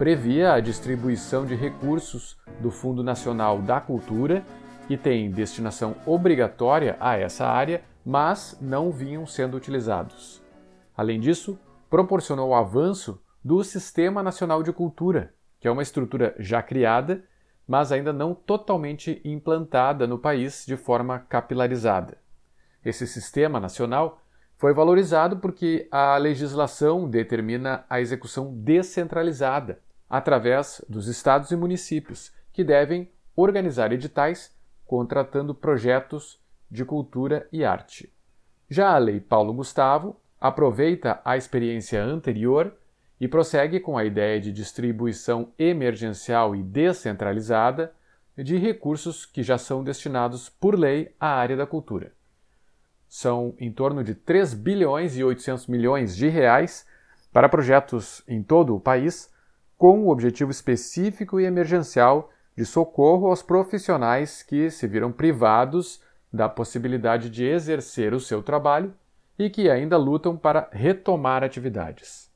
previa 0.00 0.54
a 0.54 0.60
distribuição 0.60 1.44
de 1.44 1.54
recursos 1.54 2.38
do 2.58 2.70
Fundo 2.70 3.04
Nacional 3.04 3.60
da 3.60 3.82
Cultura, 3.82 4.42
que 4.88 4.96
tem 4.96 5.30
destinação 5.30 5.94
obrigatória 6.06 6.96
a 6.98 7.18
essa 7.18 7.46
área, 7.46 7.82
mas 8.02 8.56
não 8.62 8.90
vinham 8.90 9.26
sendo 9.26 9.58
utilizados. 9.58 10.42
Além 10.96 11.20
disso, 11.20 11.58
proporcionou 11.90 12.48
o 12.48 12.54
avanço 12.54 13.22
do 13.44 13.62
Sistema 13.62 14.22
Nacional 14.22 14.62
de 14.62 14.72
Cultura, 14.72 15.34
que 15.60 15.68
é 15.68 15.70
uma 15.70 15.82
estrutura 15.82 16.34
já 16.38 16.62
criada, 16.62 17.22
mas 17.68 17.92
ainda 17.92 18.10
não 18.10 18.34
totalmente 18.34 19.20
implantada 19.22 20.06
no 20.06 20.18
país 20.18 20.64
de 20.64 20.78
forma 20.78 21.18
capilarizada. 21.18 22.16
Esse 22.82 23.06
sistema 23.06 23.60
nacional 23.60 24.22
foi 24.56 24.72
valorizado 24.72 25.36
porque 25.40 25.86
a 25.90 26.16
legislação 26.16 27.06
determina 27.06 27.84
a 27.86 28.00
execução 28.00 28.54
descentralizada, 28.54 29.78
através 30.10 30.84
dos 30.88 31.06
estados 31.06 31.52
e 31.52 31.56
municípios, 31.56 32.32
que 32.52 32.64
devem 32.64 33.08
organizar 33.36 33.92
editais 33.92 34.52
contratando 34.84 35.54
projetos 35.54 36.40
de 36.68 36.84
cultura 36.84 37.48
e 37.52 37.64
arte. 37.64 38.12
Já 38.68 38.90
a 38.94 38.98
Lei 38.98 39.20
Paulo 39.20 39.52
Gustavo 39.52 40.20
aproveita 40.40 41.20
a 41.24 41.36
experiência 41.36 42.02
anterior 42.02 42.76
e 43.20 43.28
prossegue 43.28 43.78
com 43.78 43.96
a 43.96 44.04
ideia 44.04 44.40
de 44.40 44.52
distribuição 44.52 45.52
emergencial 45.58 46.56
e 46.56 46.62
descentralizada 46.62 47.92
de 48.36 48.56
recursos 48.56 49.26
que 49.26 49.42
já 49.42 49.58
são 49.58 49.84
destinados 49.84 50.48
por 50.48 50.78
lei 50.78 51.14
à 51.20 51.28
área 51.28 51.56
da 51.56 51.66
cultura. 51.66 52.12
São 53.08 53.54
em 53.58 53.70
torno 53.70 54.02
de 54.02 54.14
3 54.14 54.54
bilhões 54.54 55.16
e 55.16 55.22
800 55.22 55.66
milhões 55.66 56.16
de 56.16 56.28
reais 56.28 56.86
para 57.32 57.48
projetos 57.48 58.22
em 58.26 58.42
todo 58.42 58.74
o 58.74 58.80
país, 58.80 59.30
com 59.80 60.04
o 60.04 60.10
objetivo 60.10 60.50
específico 60.50 61.40
e 61.40 61.46
emergencial 61.46 62.30
de 62.54 62.66
socorro 62.66 63.28
aos 63.28 63.42
profissionais 63.42 64.42
que 64.42 64.70
se 64.70 64.86
viram 64.86 65.10
privados 65.10 66.02
da 66.30 66.50
possibilidade 66.50 67.30
de 67.30 67.46
exercer 67.46 68.12
o 68.12 68.20
seu 68.20 68.42
trabalho 68.42 68.92
e 69.38 69.48
que 69.48 69.70
ainda 69.70 69.96
lutam 69.96 70.36
para 70.36 70.68
retomar 70.70 71.42
atividades. 71.42 72.30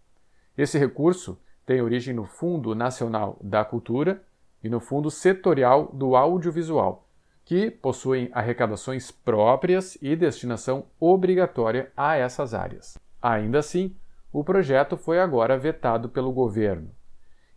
Esse 0.57 0.79
recurso 0.79 1.39
tem 1.67 1.83
origem 1.83 2.15
no 2.15 2.25
Fundo 2.25 2.75
Nacional 2.75 3.37
da 3.43 3.63
Cultura 3.63 4.23
e 4.63 4.71
no 4.71 4.81
Fundo 4.81 5.11
Setorial 5.11 5.91
do 5.93 6.17
Audiovisual, 6.17 7.07
que 7.45 7.71
possuem 7.71 8.31
arrecadações 8.33 9.11
próprias 9.11 9.99
e 10.01 10.17
destinação 10.17 10.87
obrigatória 10.99 11.93
a 11.95 12.17
essas 12.17 12.55
áreas. 12.55 12.97
Ainda 13.21 13.59
assim, 13.59 13.95
o 14.33 14.43
projeto 14.43 14.97
foi 14.97 15.21
agora 15.21 15.59
vetado 15.59 16.09
pelo 16.09 16.33
governo. 16.33 16.91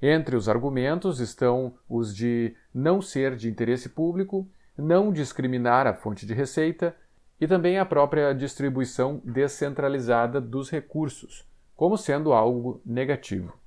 Entre 0.02 0.36
os 0.36 0.48
argumentos 0.48 1.20
estão 1.20 1.78
os 1.90 2.16
de 2.16 2.56
não 2.74 3.02
ser 3.02 3.36
de 3.36 3.50
interesse 3.50 3.90
público, 3.90 4.50
não 4.78 5.12
discriminar 5.12 5.88
a 5.88 5.94
fonte 5.94 6.26
de 6.26 6.34
receita 6.34 6.96
e 7.42 7.48
também 7.48 7.80
a 7.80 7.86
própria 7.86 8.34
distribuição 8.34 9.22
descentralizada 9.24 10.40
dos 10.40 10.70
recursos, 10.70 11.46
como 11.76 11.98
sendo 11.98 12.32
algo 12.32 12.82
negativo. 12.86 13.60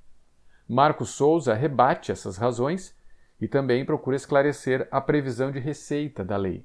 Marcos 0.68 1.10
Souza 1.10 1.52
rebate 1.52 2.12
essas 2.12 2.36
razões 2.36 2.96
e 3.40 3.48
também 3.48 3.84
procura 3.84 4.16
esclarecer 4.16 4.86
a 4.90 5.00
previsão 5.00 5.50
de 5.50 5.58
receita 5.58 6.24
da 6.24 6.36
lei. 6.36 6.64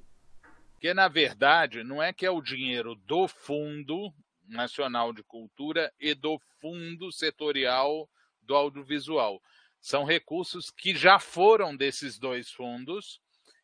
Que, 0.80 0.94
na 0.94 1.08
verdade, 1.08 1.84
não 1.84 2.04
é 2.04 2.14
que 2.14 2.26
é 2.26 2.30
o 2.30 2.42
dinheiro 2.42 2.94
do 3.08 3.28
Fundo 3.28 4.14
Nacional 4.48 5.12
de 5.12 5.24
Cultura 5.24 5.92
e 6.00 6.14
do 6.14 6.40
Fundo 6.62 7.12
Setorial 7.12 8.08
do 8.44 8.56
Audiovisual. 8.56 9.42
São 9.86 10.04
recursos 10.04 10.72
que 10.72 10.96
já 10.96 11.20
foram 11.20 11.78
desses 11.78 12.18
dois 12.18 12.50
fundos 12.50 13.22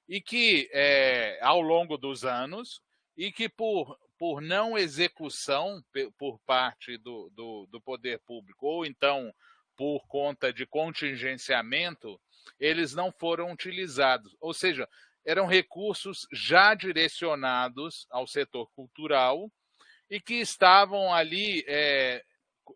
e 0.08 0.22
que, 0.22 0.70
é, 0.72 1.40
ao 1.42 1.60
longo 1.60 1.98
dos 1.98 2.24
anos, 2.24 2.80
e 3.18 3.32
que 3.32 3.50
por, 3.50 3.98
por 4.20 4.40
não 4.40 4.78
execução 4.78 5.84
por 6.20 6.40
parte 6.46 6.96
do, 7.00 7.28
do, 7.32 7.68
do 7.72 7.82
poder 7.82 8.20
público, 8.20 8.68
ou 8.68 8.86
então 8.86 9.34
por 9.76 10.06
conta 10.06 10.54
de 10.54 10.64
contingenciamento, 10.68 12.22
eles 12.60 12.94
não 12.94 13.12
foram 13.12 13.52
utilizados. 13.52 14.38
Ou 14.40 14.54
seja, 14.54 14.88
eram 15.26 15.48
recursos 15.48 16.28
já 16.32 16.76
direcionados 16.76 18.06
ao 18.12 18.28
setor 18.28 18.70
cultural 18.76 19.52
e 20.08 20.22
que 20.22 20.36
estavam 20.36 21.12
ali 21.12 21.66
é, 21.68 22.24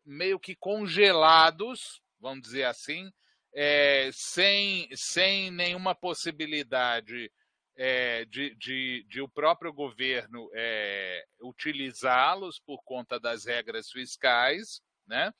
meio 0.03 0.39
que 0.39 0.55
congelados, 0.55 2.01
vamos 2.19 2.41
dizer 2.41 2.63
assim, 2.63 3.13
é, 3.55 4.09
sem, 4.11 4.89
sem 4.93 5.49
nenhuma 5.49 5.95
possibilidade 5.95 7.31
é, 7.77 8.25
de, 8.25 8.53
de, 8.55 9.05
de, 9.07 9.21
o 9.21 9.29
próprio 9.29 9.71
governo 9.71 10.49
é, 10.53 11.25
utilizá-los 11.41 12.59
por 12.59 12.83
conta 12.83 13.17
das 13.19 13.45
regras 13.45 13.89
fiscais, 13.89 14.81
né? 15.07 15.31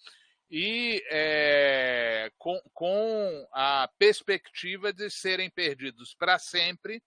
e 0.50 1.04
é, 1.10 2.32
com, 2.38 2.60
com 2.74 3.48
a 3.52 3.90
perspectiva 3.98 4.94
de 4.94 5.10
serem 5.10 5.50
perdidos 5.50 6.14
para 6.14 6.40
sempre 6.40 7.02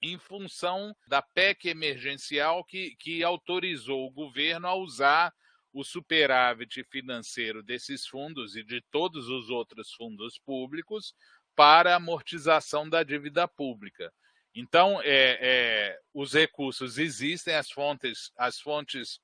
em 0.00 0.18
função 0.18 0.94
da 1.08 1.20
PEC 1.20 1.68
emergencial 1.68 2.64
que, 2.64 2.94
que 2.96 3.24
autorizou 3.24 4.06
o 4.06 4.12
governo 4.12 4.68
a 4.68 4.74
usar 4.74 5.34
o 5.78 5.84
superávit 5.84 6.82
financeiro 6.90 7.62
desses 7.62 8.04
fundos 8.04 8.56
e 8.56 8.64
de 8.64 8.82
todos 8.90 9.28
os 9.28 9.48
outros 9.48 9.92
fundos 9.92 10.36
públicos 10.38 11.14
para 11.54 11.94
amortização 11.94 12.88
da 12.88 13.04
dívida 13.04 13.46
pública. 13.46 14.12
Então, 14.52 15.00
é, 15.02 15.38
é, 15.40 15.98
os 16.12 16.32
recursos 16.32 16.98
existem, 16.98 17.54
as 17.54 17.70
fontes, 17.70 18.32
as 18.36 18.58
fontes 18.60 19.20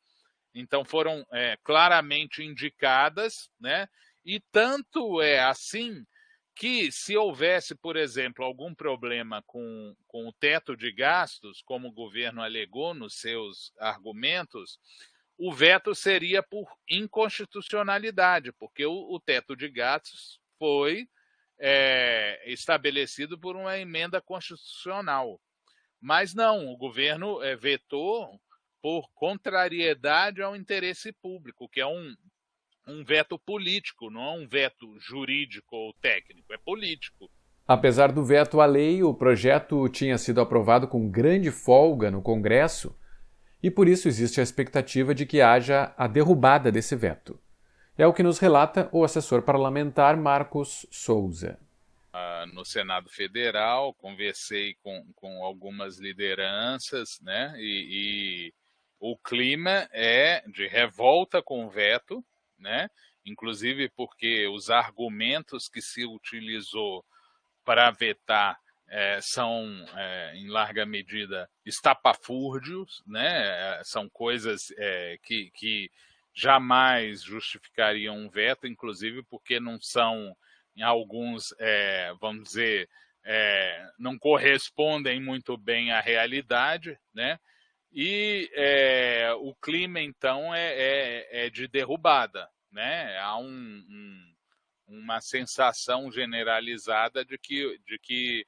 então 0.55 0.85
foram 0.85 1.27
é, 1.33 1.59
claramente 1.65 2.45
indicadas, 2.45 3.51
né? 3.59 3.89
E 4.25 4.39
tanto 4.53 5.21
é 5.21 5.41
assim 5.41 6.07
que 6.55 6.93
se 6.93 7.17
houvesse, 7.17 7.75
por 7.75 7.97
exemplo, 7.97 8.45
algum 8.45 8.73
problema 8.73 9.43
com, 9.45 9.97
com 10.07 10.29
o 10.29 10.33
teto 10.33 10.77
de 10.77 10.93
gastos, 10.93 11.61
como 11.63 11.89
o 11.89 11.93
governo 11.93 12.41
alegou 12.41 12.95
nos 12.95 13.15
seus 13.15 13.73
argumentos, 13.81 14.79
o 15.39 15.53
veto 15.53 15.95
seria 15.95 16.43
por 16.43 16.67
inconstitucionalidade, 16.89 18.53
porque 18.53 18.87
o, 18.87 18.93
o 18.93 19.21
teto 19.21 19.57
de 19.57 19.69
gastos 19.69 20.41
foi 20.59 21.09
é, 21.59 22.41
estabelecido 22.47 23.39
por 23.39 23.57
uma 23.57 23.79
emenda 23.79 24.21
constitucional. 24.21 25.41
Mas 26.01 26.35
não, 26.35 26.69
o 26.69 26.77
governo 26.77 27.43
é, 27.43 27.57
vetou 27.57 28.41
por 28.83 29.09
contrariedade 29.15 30.43
ao 30.43 30.55
interesse 30.55 31.13
público, 31.13 31.69
que 31.69 31.81
é 31.81 31.87
um, 31.87 32.15
um 32.87 33.03
veto 33.03 33.39
político, 33.39 34.11
não 34.11 34.23
é 34.23 34.33
um 34.33 34.47
veto 34.47 34.99
jurídico 35.01 35.75
ou 35.75 35.95
técnico, 35.95 36.53
é 36.53 36.59
político. 36.59 37.31
Apesar 37.67 38.13
do 38.13 38.23
veto 38.23 38.61
à 38.61 38.67
lei, 38.67 39.03
o 39.03 39.15
projeto 39.15 39.89
tinha 39.89 40.19
sido 40.19 40.41
aprovado 40.41 40.87
com 40.87 41.11
grande 41.11 41.51
folga 41.51 42.11
no 42.11 42.21
Congresso 42.21 42.95
e 43.65 43.71
por 43.71 43.89
isso 43.89 44.09
existe 44.09 44.41
a 44.41 44.43
expectativa 44.43 45.15
de 45.15 45.25
que 45.25 45.41
haja 45.41 45.95
a 45.97 46.07
derrubada 46.07 46.71
desse 46.71 46.95
veto. 46.95 47.41
É 47.97 48.07
o 48.07 48.13
que 48.13 48.23
nos 48.23 48.39
relata 48.39 48.91
o 48.93 49.03
assessor 49.03 49.41
parlamentar 49.41 50.19
Marcos 50.19 50.87
Souza. 50.91 51.59
Uh, 52.13 52.47
no 52.53 52.63
Senado 52.63 53.09
Federal, 53.09 53.95
conversei 53.95 54.75
com, 54.83 55.07
com 55.15 55.43
algumas 55.43 55.99
lideranças, 55.99 57.19
né, 57.23 57.55
e, 57.57 58.51
e 58.51 58.55
o 59.01 59.17
clima 59.17 59.89
é 59.93 60.45
de 60.47 60.67
revolta 60.67 61.43
com 61.43 61.65
o 61.65 61.71
veto, 61.71 62.23
né? 62.59 62.91
inclusive 63.25 63.89
porque 63.97 64.47
os 64.47 64.69
argumentos 64.69 65.71
que 65.71 65.81
se 65.81 66.05
utilizou 66.05 67.03
para 67.65 67.91
vetar 67.91 68.59
é, 68.89 69.21
são, 69.21 69.85
é, 69.97 70.37
em 70.37 70.49
larga 70.49 70.85
medida, 70.87 71.49
estapafúrdios, 71.65 73.03
né? 73.07 73.79
É, 73.79 73.85
são 73.85 74.09
coisas 74.09 74.73
é, 74.77 75.19
que, 75.23 75.51
que 75.53 75.91
jamais 76.33 77.23
justificariam 77.23 78.17
um 78.17 78.29
veto, 78.29 78.67
inclusive 78.67 79.23
porque 79.25 79.59
não 79.59 79.81
são, 79.81 80.37
em 80.77 80.83
alguns, 80.83 81.55
é, 81.59 82.13
vamos 82.21 82.45
dizer, 82.45 82.89
é, 83.25 83.89
não 83.99 84.19
correspondem 84.19 85.21
muito 85.21 85.57
bem 85.57 85.93
à 85.93 86.01
realidade, 86.01 86.99
né? 87.15 87.39
E 87.97 88.51
o 89.41 89.55
clima, 89.55 90.01
então, 90.01 90.53
é, 90.53 91.49
de 91.49 91.69
derrubada. 91.69 92.51
Né? 92.75 93.17
Há 93.19 93.39
um, 93.39 93.47
um, 93.47 94.35
uma 94.89 95.21
sensação 95.21 96.11
generalizada 96.11 97.25
de 97.25 97.39
que, 97.39 97.79
de 97.87 98.01
que 98.01 98.45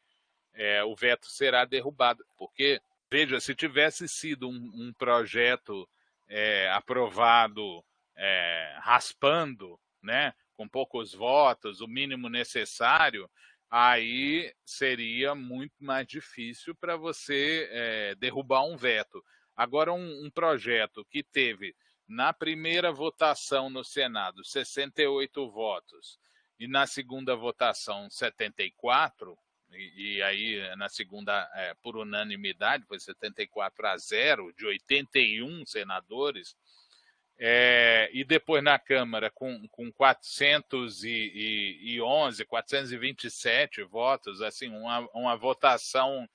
é, 0.57 0.83
o 0.83 0.97
veto 0.97 1.27
será 1.27 1.65
derrubado. 1.65 2.25
Porque, 2.37 2.81
veja, 3.11 3.39
se 3.39 3.55
tivesse 3.55 4.09
sido 4.09 4.49
um, 4.49 4.71
um 4.75 4.93
projeto 4.93 5.89
é, 6.29 6.71
aprovado 6.73 7.85
é, 8.17 8.77
raspando, 8.81 9.79
né, 10.03 10.35
com 10.57 10.67
poucos 10.67 11.13
votos, 11.13 11.81
o 11.81 11.87
mínimo 11.87 12.29
necessário, 12.29 13.31
aí 13.71 14.53
seria 14.65 15.35
muito 15.35 15.75
mais 15.81 16.07
difícil 16.07 16.75
para 16.75 16.97
você 16.97 17.69
é, 17.71 18.15
derrubar 18.15 18.65
um 18.65 18.77
veto. 18.77 19.23
Agora, 19.55 19.93
um, 19.93 20.25
um 20.25 20.31
projeto 20.31 21.05
que 21.11 21.23
teve 21.23 21.75
na 22.09 22.33
primeira 22.33 22.93
votação 22.93 23.69
no 23.69 23.85
Senado 23.85 24.45
68 24.45 25.51
votos 25.51 26.19
e 26.59 26.67
na 26.67 26.87
segunda 26.87 27.35
votação 27.35 28.09
74, 28.09 29.37
e, 29.79 30.23
aí 30.23 30.77
na 30.77 30.89
segunda 30.89 31.49
é, 31.55 31.75
por 31.83 31.97
unanimidade 31.97 32.85
foi 32.87 32.99
74 32.99 33.87
a 33.87 33.97
0 33.97 34.53
de 34.57 34.67
81 34.67 35.65
senadores, 35.67 36.57
é, 37.39 38.09
e 38.13 38.25
depois 38.25 38.65
na 38.65 38.79
Câmara 38.79 39.31
com, 39.31 39.69
com 39.69 39.93
411, 39.93 42.45
427 42.47 43.83
votos, 43.85 44.41
assim, 44.41 44.69
uma, 44.69 45.01
uma 45.13 45.37
votação 45.37 46.27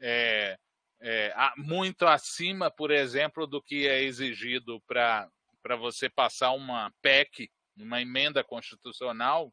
é, 0.00 0.58
é, 1.00 1.32
muito 1.56 2.04
acima, 2.06 2.70
por 2.70 2.90
exemplo, 2.90 3.46
do 3.46 3.62
que 3.62 3.86
é 3.86 4.02
exigido 4.02 4.80
para 4.88 5.30
você 5.78 6.08
passar 6.08 6.50
uma 6.52 6.92
PEC, 7.00 7.48
uma 7.76 8.00
emenda 8.00 8.42
constitucional. 8.42 9.52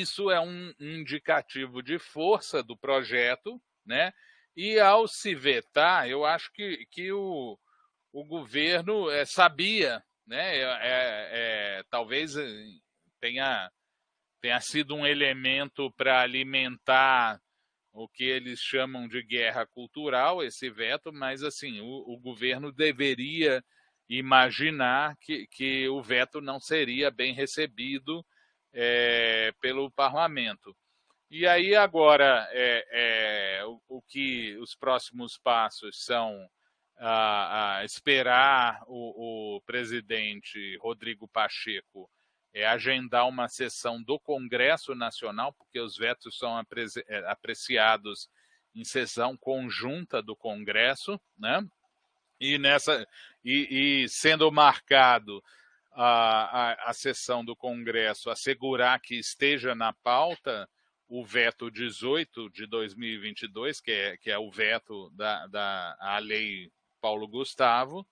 Isso 0.00 0.30
é 0.30 0.40
um 0.40 0.72
indicativo 0.80 1.82
de 1.82 1.98
força 1.98 2.62
do 2.62 2.76
projeto, 2.76 3.60
né? 3.86 4.12
E 4.56 4.78
ao 4.78 5.06
se 5.06 5.34
vetar, 5.34 6.08
eu 6.08 6.24
acho 6.24 6.50
que, 6.52 6.86
que 6.90 7.12
o, 7.12 7.58
o 8.12 8.24
governo 8.24 9.10
é, 9.10 9.24
sabia, 9.24 10.02
né? 10.26 10.56
É, 10.56 10.62
é, 10.62 11.78
é 11.78 11.82
talvez 11.90 12.34
tenha, 13.20 13.70
tenha 14.40 14.60
sido 14.60 14.94
um 14.94 15.06
elemento 15.06 15.92
para 15.92 16.22
alimentar 16.22 17.40
o 17.92 18.08
que 18.08 18.24
eles 18.24 18.58
chamam 18.58 19.06
de 19.06 19.22
guerra 19.22 19.64
cultural, 19.64 20.42
esse 20.42 20.68
veto, 20.68 21.12
mas 21.12 21.44
assim, 21.44 21.80
o, 21.80 21.86
o 21.86 22.18
governo 22.18 22.72
deveria 22.72 23.62
imaginar 24.08 25.16
que, 25.20 25.46
que 25.46 25.88
o 25.88 26.02
veto 26.02 26.40
não 26.40 26.58
seria 26.58 27.10
bem 27.10 27.32
recebido 27.32 28.24
é, 28.74 29.52
pelo 29.60 29.90
parlamento. 29.90 30.76
E 31.30 31.46
aí 31.46 31.74
agora 31.74 32.48
é, 32.52 32.86
é, 32.90 33.64
o, 33.64 33.80
o, 33.88 34.02
que 34.02 34.56
os 34.58 34.74
próximos 34.74 35.38
passos 35.38 36.04
são 36.04 36.48
a, 36.98 37.78
a 37.78 37.84
esperar 37.84 38.82
o, 38.86 39.56
o, 39.56 39.60
presidente 39.62 40.76
Rodrigo 40.78 41.26
Pacheco 41.28 42.10
é, 42.52 42.66
agendar 42.66 43.26
uma 43.26 43.48
sessão 43.48 44.02
do 44.02 44.18
Congresso 44.20 44.94
Nacional, 44.94 45.52
porque 45.54 45.80
os 45.80 45.96
vetos 45.96 46.38
são 46.38 46.56
é, 46.58 47.18
apreciados 47.30 48.28
em 48.74 48.84
sessão 48.84 49.36
conjunta 49.36 50.22
do 50.22 50.36
Congresso, 50.36 51.20
né? 51.38 51.64
E 52.40 52.58
nessa 52.58 53.06
e, 53.44 54.02
e 54.04 54.08
sendo 54.08 54.50
marcado 54.50 55.42
a, 55.94 56.72
a, 56.72 56.90
a 56.90 56.92
sessão 56.92 57.44
do 57.44 57.54
Congresso 57.54 58.30
assegurar 58.30 59.00
que 59.00 59.14
esteja 59.14 59.74
na 59.74 59.92
pauta 59.92 60.68
o 61.08 61.24
veto 61.24 61.70
18 61.70 62.50
de 62.50 62.66
2022, 62.66 63.80
que 63.80 63.92
é, 63.92 64.16
que 64.16 64.30
é 64.30 64.38
o 64.38 64.50
veto 64.50 65.10
da, 65.10 65.46
da 65.46 65.96
a 66.00 66.18
lei 66.18 66.70
Paulo 67.00 67.28
Gustavo. 67.28 68.06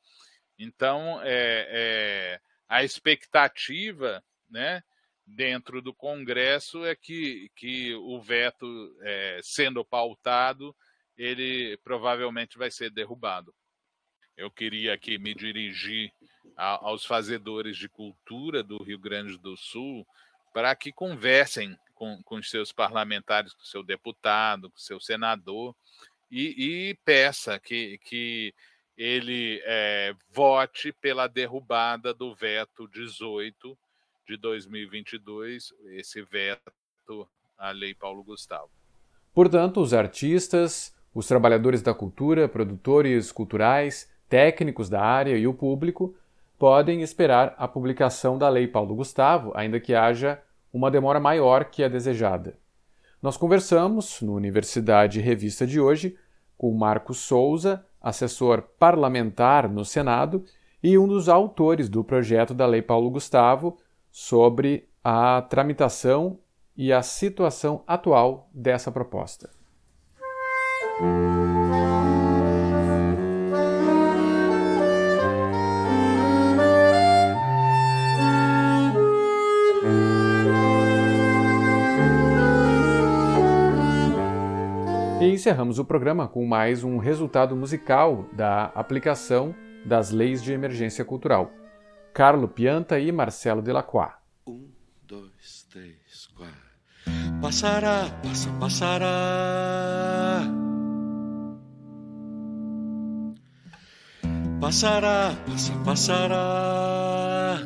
Então, 0.59 1.21
é, 1.23 1.67
é, 1.71 2.41
a 2.69 2.85
expectativa 2.85 4.23
né, 4.49 4.83
dentro 5.27 5.81
do 5.81 5.95
Congresso 5.95 6.85
é 6.85 6.95
que, 6.95 7.51
que 7.57 7.95
o 7.95 8.21
veto, 8.21 8.67
é, 9.03 9.41
sendo 9.43 9.85
pautado, 9.85 10.77
ele 11.17 11.77
provavelmente 11.79 12.59
vai 12.59 12.71
ser 12.71 12.91
derrubado. 12.91 13.55
Eu 14.37 14.51
queria 14.51 14.95
aqui 14.95 15.19
me 15.19 15.35
dirigir 15.35 16.13
a, 16.57 16.87
aos 16.87 17.05
fazedores 17.05 17.77
de 17.77 17.89
cultura 17.89 18.63
do 18.63 18.83
Rio 18.83 18.99
Grande 18.99 19.39
do 19.39 19.57
Sul 19.57 20.07
para 20.53 20.75
que 20.75 20.93
conversem 20.93 21.77
com, 21.95 22.23
com 22.23 22.37
os 22.37 22.51
seus 22.51 22.73
parlamentares, 22.73 23.55
com 23.55 23.63
o 23.63 23.67
seu 23.67 23.83
deputado, 23.83 24.71
com 24.71 24.77
o 24.77 24.81
seu 24.81 25.01
senador, 25.01 25.75
e, 26.31 26.91
e 26.91 26.95
peça 27.05 27.59
que, 27.59 27.99
que 27.99 28.55
ele 28.97 29.63
é, 29.65 30.15
vote 30.31 30.93
pela 30.93 31.27
derrubada 31.27 32.13
do 32.13 32.35
veto 32.35 32.89
18 32.89 33.77
de 34.27 34.37
2022, 34.37 35.73
esse 35.91 36.23
veto 36.23 37.29
à 37.59 37.71
Lei 37.71 37.95
Paulo 37.95 38.23
Gustavo. 38.23 38.71
Portanto, 39.35 39.81
os 39.81 39.95
artistas, 39.95 40.95
os 41.15 41.27
trabalhadores 41.27 41.83
da 41.83 41.95
cultura, 41.95 42.49
produtores 42.49 43.33
culturais, 43.33 44.11
técnicos 44.29 44.89
da 44.89 45.03
área 45.03 45.37
e 45.37 45.47
o 45.47 45.55
público 45.55 46.17
podem 46.63 47.03
esperar 47.03 47.57
a 47.59 47.67
publicação 47.67 48.39
da 48.39 48.49
Lei 48.49 48.69
Paulo 48.69 48.95
Gustavo, 48.95 49.51
ainda 49.53 49.81
que 49.81 49.97
haja 49.97 50.41
uma 50.73 50.93
demora 50.93 51.19
maior 51.19 51.65
que 51.65 51.83
a 51.83 51.89
desejada. 51.89 52.57
Nós 53.21 53.37
conversamos 53.37 54.23
no 54.23 54.33
Universidade 54.33 55.21
Revista 55.21 55.67
de 55.67 55.81
hoje 55.81 56.17
com 56.57 56.73
Marcos 56.73 57.19
Souza, 57.19 57.85
assessor 58.01 58.63
parlamentar 58.79 59.69
no 59.69 59.85
Senado 59.85 60.45
e 60.81 60.97
um 60.97 61.09
dos 61.09 61.29
autores 61.29 61.89
do 61.89 62.05
projeto 62.05 62.55
da 62.55 62.65
Lei 62.65 62.81
Paulo 62.81 63.11
Gustavo, 63.11 63.77
sobre 64.09 64.89
a 65.03 65.43
tramitação 65.43 66.39
e 66.77 66.93
a 66.93 67.03
situação 67.03 67.83
atual 67.89 68.49
dessa 68.55 68.93
proposta. 68.93 69.51
E 85.23 85.31
encerramos 85.31 85.79
o 85.79 85.85
programa 85.85 86.27
com 86.27 86.45
mais 86.45 86.83
um 86.83 86.99
resultado 86.99 87.55
musical 87.55 88.27
da 88.33 88.65
aplicação 88.75 89.55
das 89.87 90.11
leis 90.11 90.43
de 90.43 90.53
emergência 90.53 91.05
cultural. 91.05 91.53
Carlo 92.13 92.49
Pianta 92.49 92.99
e 92.99 93.13
Marcelo 93.13 93.63
Delacroix. 93.63 94.15
Um, 94.45 94.69
dois, 95.07 95.65
três, 95.71 96.27
quatro. 96.37 96.57
Passará, 97.41 98.07
passa, 98.21 98.51
passará. 98.59 100.43
Passará, 104.61 105.37
passa, 105.47 105.73
passará. 105.85 107.59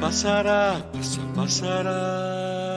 Passará, 0.00 0.80
passa, 0.94 1.20
passará. 1.34 2.75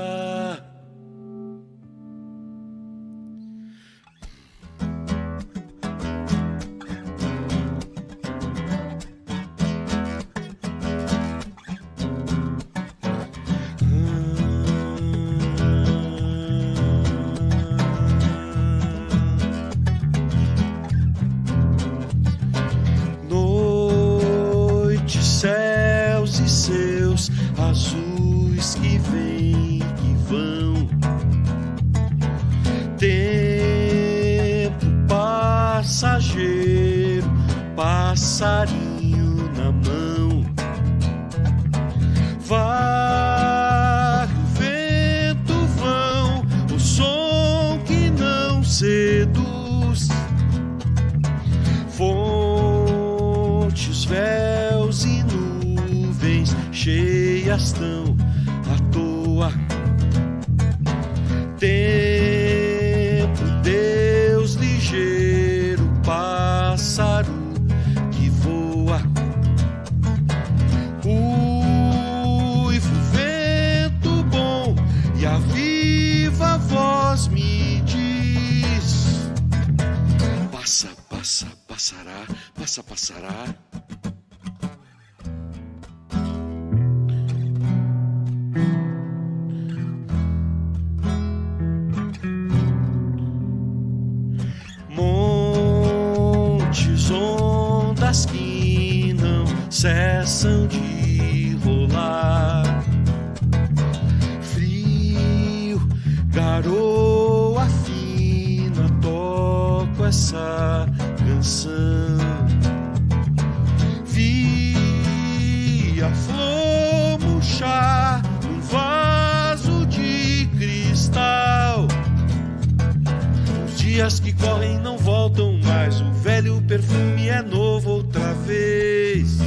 Mais. 125.89 126.01
O 126.01 126.11
velho 126.11 126.61
perfume 126.61 127.27
é 127.27 127.41
novo 127.41 127.89
outra 127.89 128.33
vez. 128.45 129.39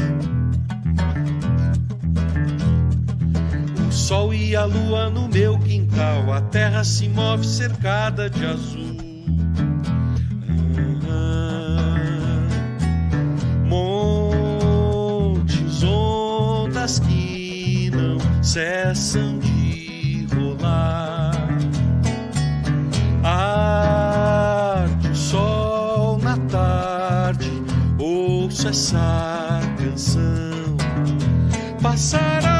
O 3.89 3.93
sol 3.93 4.35
e 4.35 4.57
a 4.57 4.65
lua 4.65 5.09
no 5.09 5.29
meu 5.29 5.59
quintal, 5.59 6.33
a 6.33 6.41
terra 6.41 6.85
se 6.85 7.09
move 7.09 7.47
cercada 7.47 8.29
de 8.29 8.45
azul. 8.45 8.83
Montes, 13.69 15.83
ondas 15.83 16.99
que 16.99 17.91
não 17.91 18.19
cessam 18.43 19.32
essa 28.73 29.61
canção. 29.77 30.23
Passará, 31.83 32.52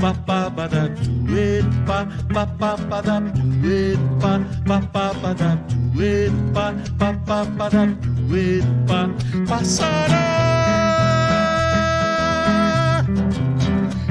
pa 0.00 0.12
pa 0.26 0.50
pa 0.56 0.66
da 0.68 0.88
do 0.88 1.36
it 1.36 1.64
pa 1.86 1.98
pa 2.34 2.44
pa 2.60 2.70
pa 2.90 3.00
da 3.00 3.16
do 3.20 3.70
it 3.70 4.00
pa 4.20 4.32
pa 4.66 4.78
pa 4.92 5.06
pa 5.22 5.32
da 5.40 5.50
do 5.70 6.02
it 6.02 6.32
pa 6.54 6.66
pa 6.98 7.10
pa 7.26 7.38
pa 7.58 7.66
da 7.68 7.84
do 7.86 8.36
it 8.36 8.64
pa 8.88 9.00
passará 9.48 10.24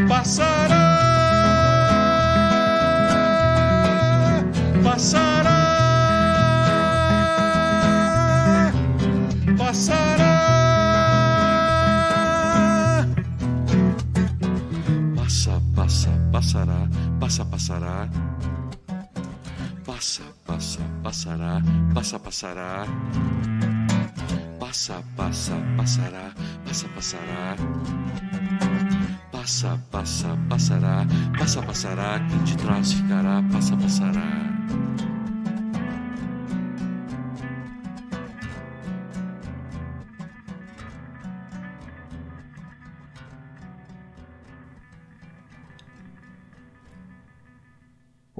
passará 0.09 0.83
passará 4.83 5.59
passará 9.57 10.24
passará, 16.45 16.87
passa, 17.19 17.45
passará. 17.45 18.09
Passa, 19.83 20.21
passa, 20.45 20.79
passará, 21.01 21.61
passa, 21.93 22.19
passará. 22.19 22.85
Passa, 24.59 25.03
passa, 25.17 25.55
passará, 25.75 26.31
passa, 26.63 26.87
passará. 26.89 27.55
Passa, 29.31 29.79
passa, 29.91 30.37
passará, 30.47 31.05
passa, 31.37 31.61
passará. 31.63 32.19
Quem 32.29 32.43
de 32.43 32.57
trás 32.57 32.93
ficará, 32.93 33.41
passa, 33.51 33.75
passará. 33.77 34.54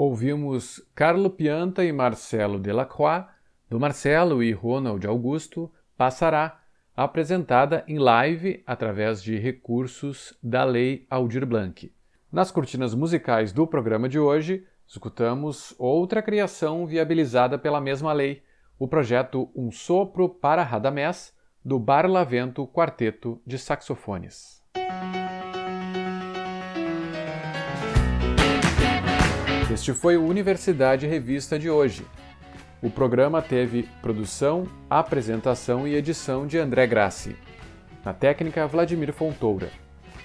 Ouvimos 0.08 0.88
Carlo 0.94 1.32
Pianta 1.32 1.84
e 1.84 1.92
Marcelo 1.92 2.60
Delacroix, 2.60 3.26
do 3.68 3.80
Marcelo 3.80 4.44
e 4.44 4.52
Ronald 4.52 5.04
Augusto, 5.08 5.74
Passará, 5.98 6.62
apresentada 6.96 7.84
em 7.88 7.98
live 7.98 8.62
através 8.68 9.24
de 9.24 9.36
recursos 9.40 10.38
da 10.44 10.64
Lei 10.64 11.08
Aldir 11.10 11.44
Blanc. 11.44 11.92
Nas 12.32 12.52
cortinas 12.52 12.94
musicais 12.94 13.52
do 13.52 13.66
programa 13.66 14.08
de 14.08 14.20
hoje, 14.20 14.64
escutamos 14.86 15.74
outra 15.80 16.22
criação 16.22 16.86
viabilizada 16.86 17.58
pela 17.58 17.82
mesma 17.82 18.14
lei, 18.14 18.44
o 18.78 18.88
projeto 18.88 19.50
Um 19.56 19.72
Sopro 19.72 20.30
para 20.30 20.62
Radamés, 20.62 21.34
do 21.64 21.80
Barlavento 21.80 22.68
Quarteto 22.68 23.42
de 23.44 23.58
Saxofones. 23.58 24.62
Este 29.76 29.92
foi 29.92 30.16
o 30.16 30.26
Universidade 30.26 31.06
Revista 31.06 31.60
de 31.60 31.70
hoje. 31.70 32.08
O 32.82 32.90
programa 32.90 33.42
teve 33.42 33.84
produção, 34.02 34.66
apresentação 34.90 35.86
e 35.86 35.96
edição 35.96 36.48
de 36.48 36.58
André 36.58 36.88
Grassi. 36.88 37.36
Na 38.02 38.14
técnica, 38.14 38.66
Vladimir 38.68 39.12
Fontoura. 39.12 39.70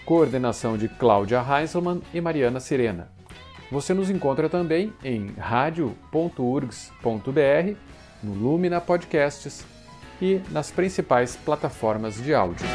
Coordenação 0.05 0.79
de 0.79 0.89
Cláudia 0.89 1.43
Heiselmann 1.45 2.01
e 2.15 2.21
Mariana 2.21 2.61
Sirena. 2.61 3.11
Você 3.73 3.93
nos 3.93 4.09
encontra 4.09 4.49
também 4.49 4.93
em 5.03 5.33
radio.urgs.br, 5.37 6.15
no 8.23 8.33
Lumina 8.33 8.81
Podcasts 8.81 9.67
e 10.23 10.41
nas 10.53 10.71
principais 10.71 11.35
plataformas 11.35 12.23
de 12.23 12.33
áudio. 12.33 12.69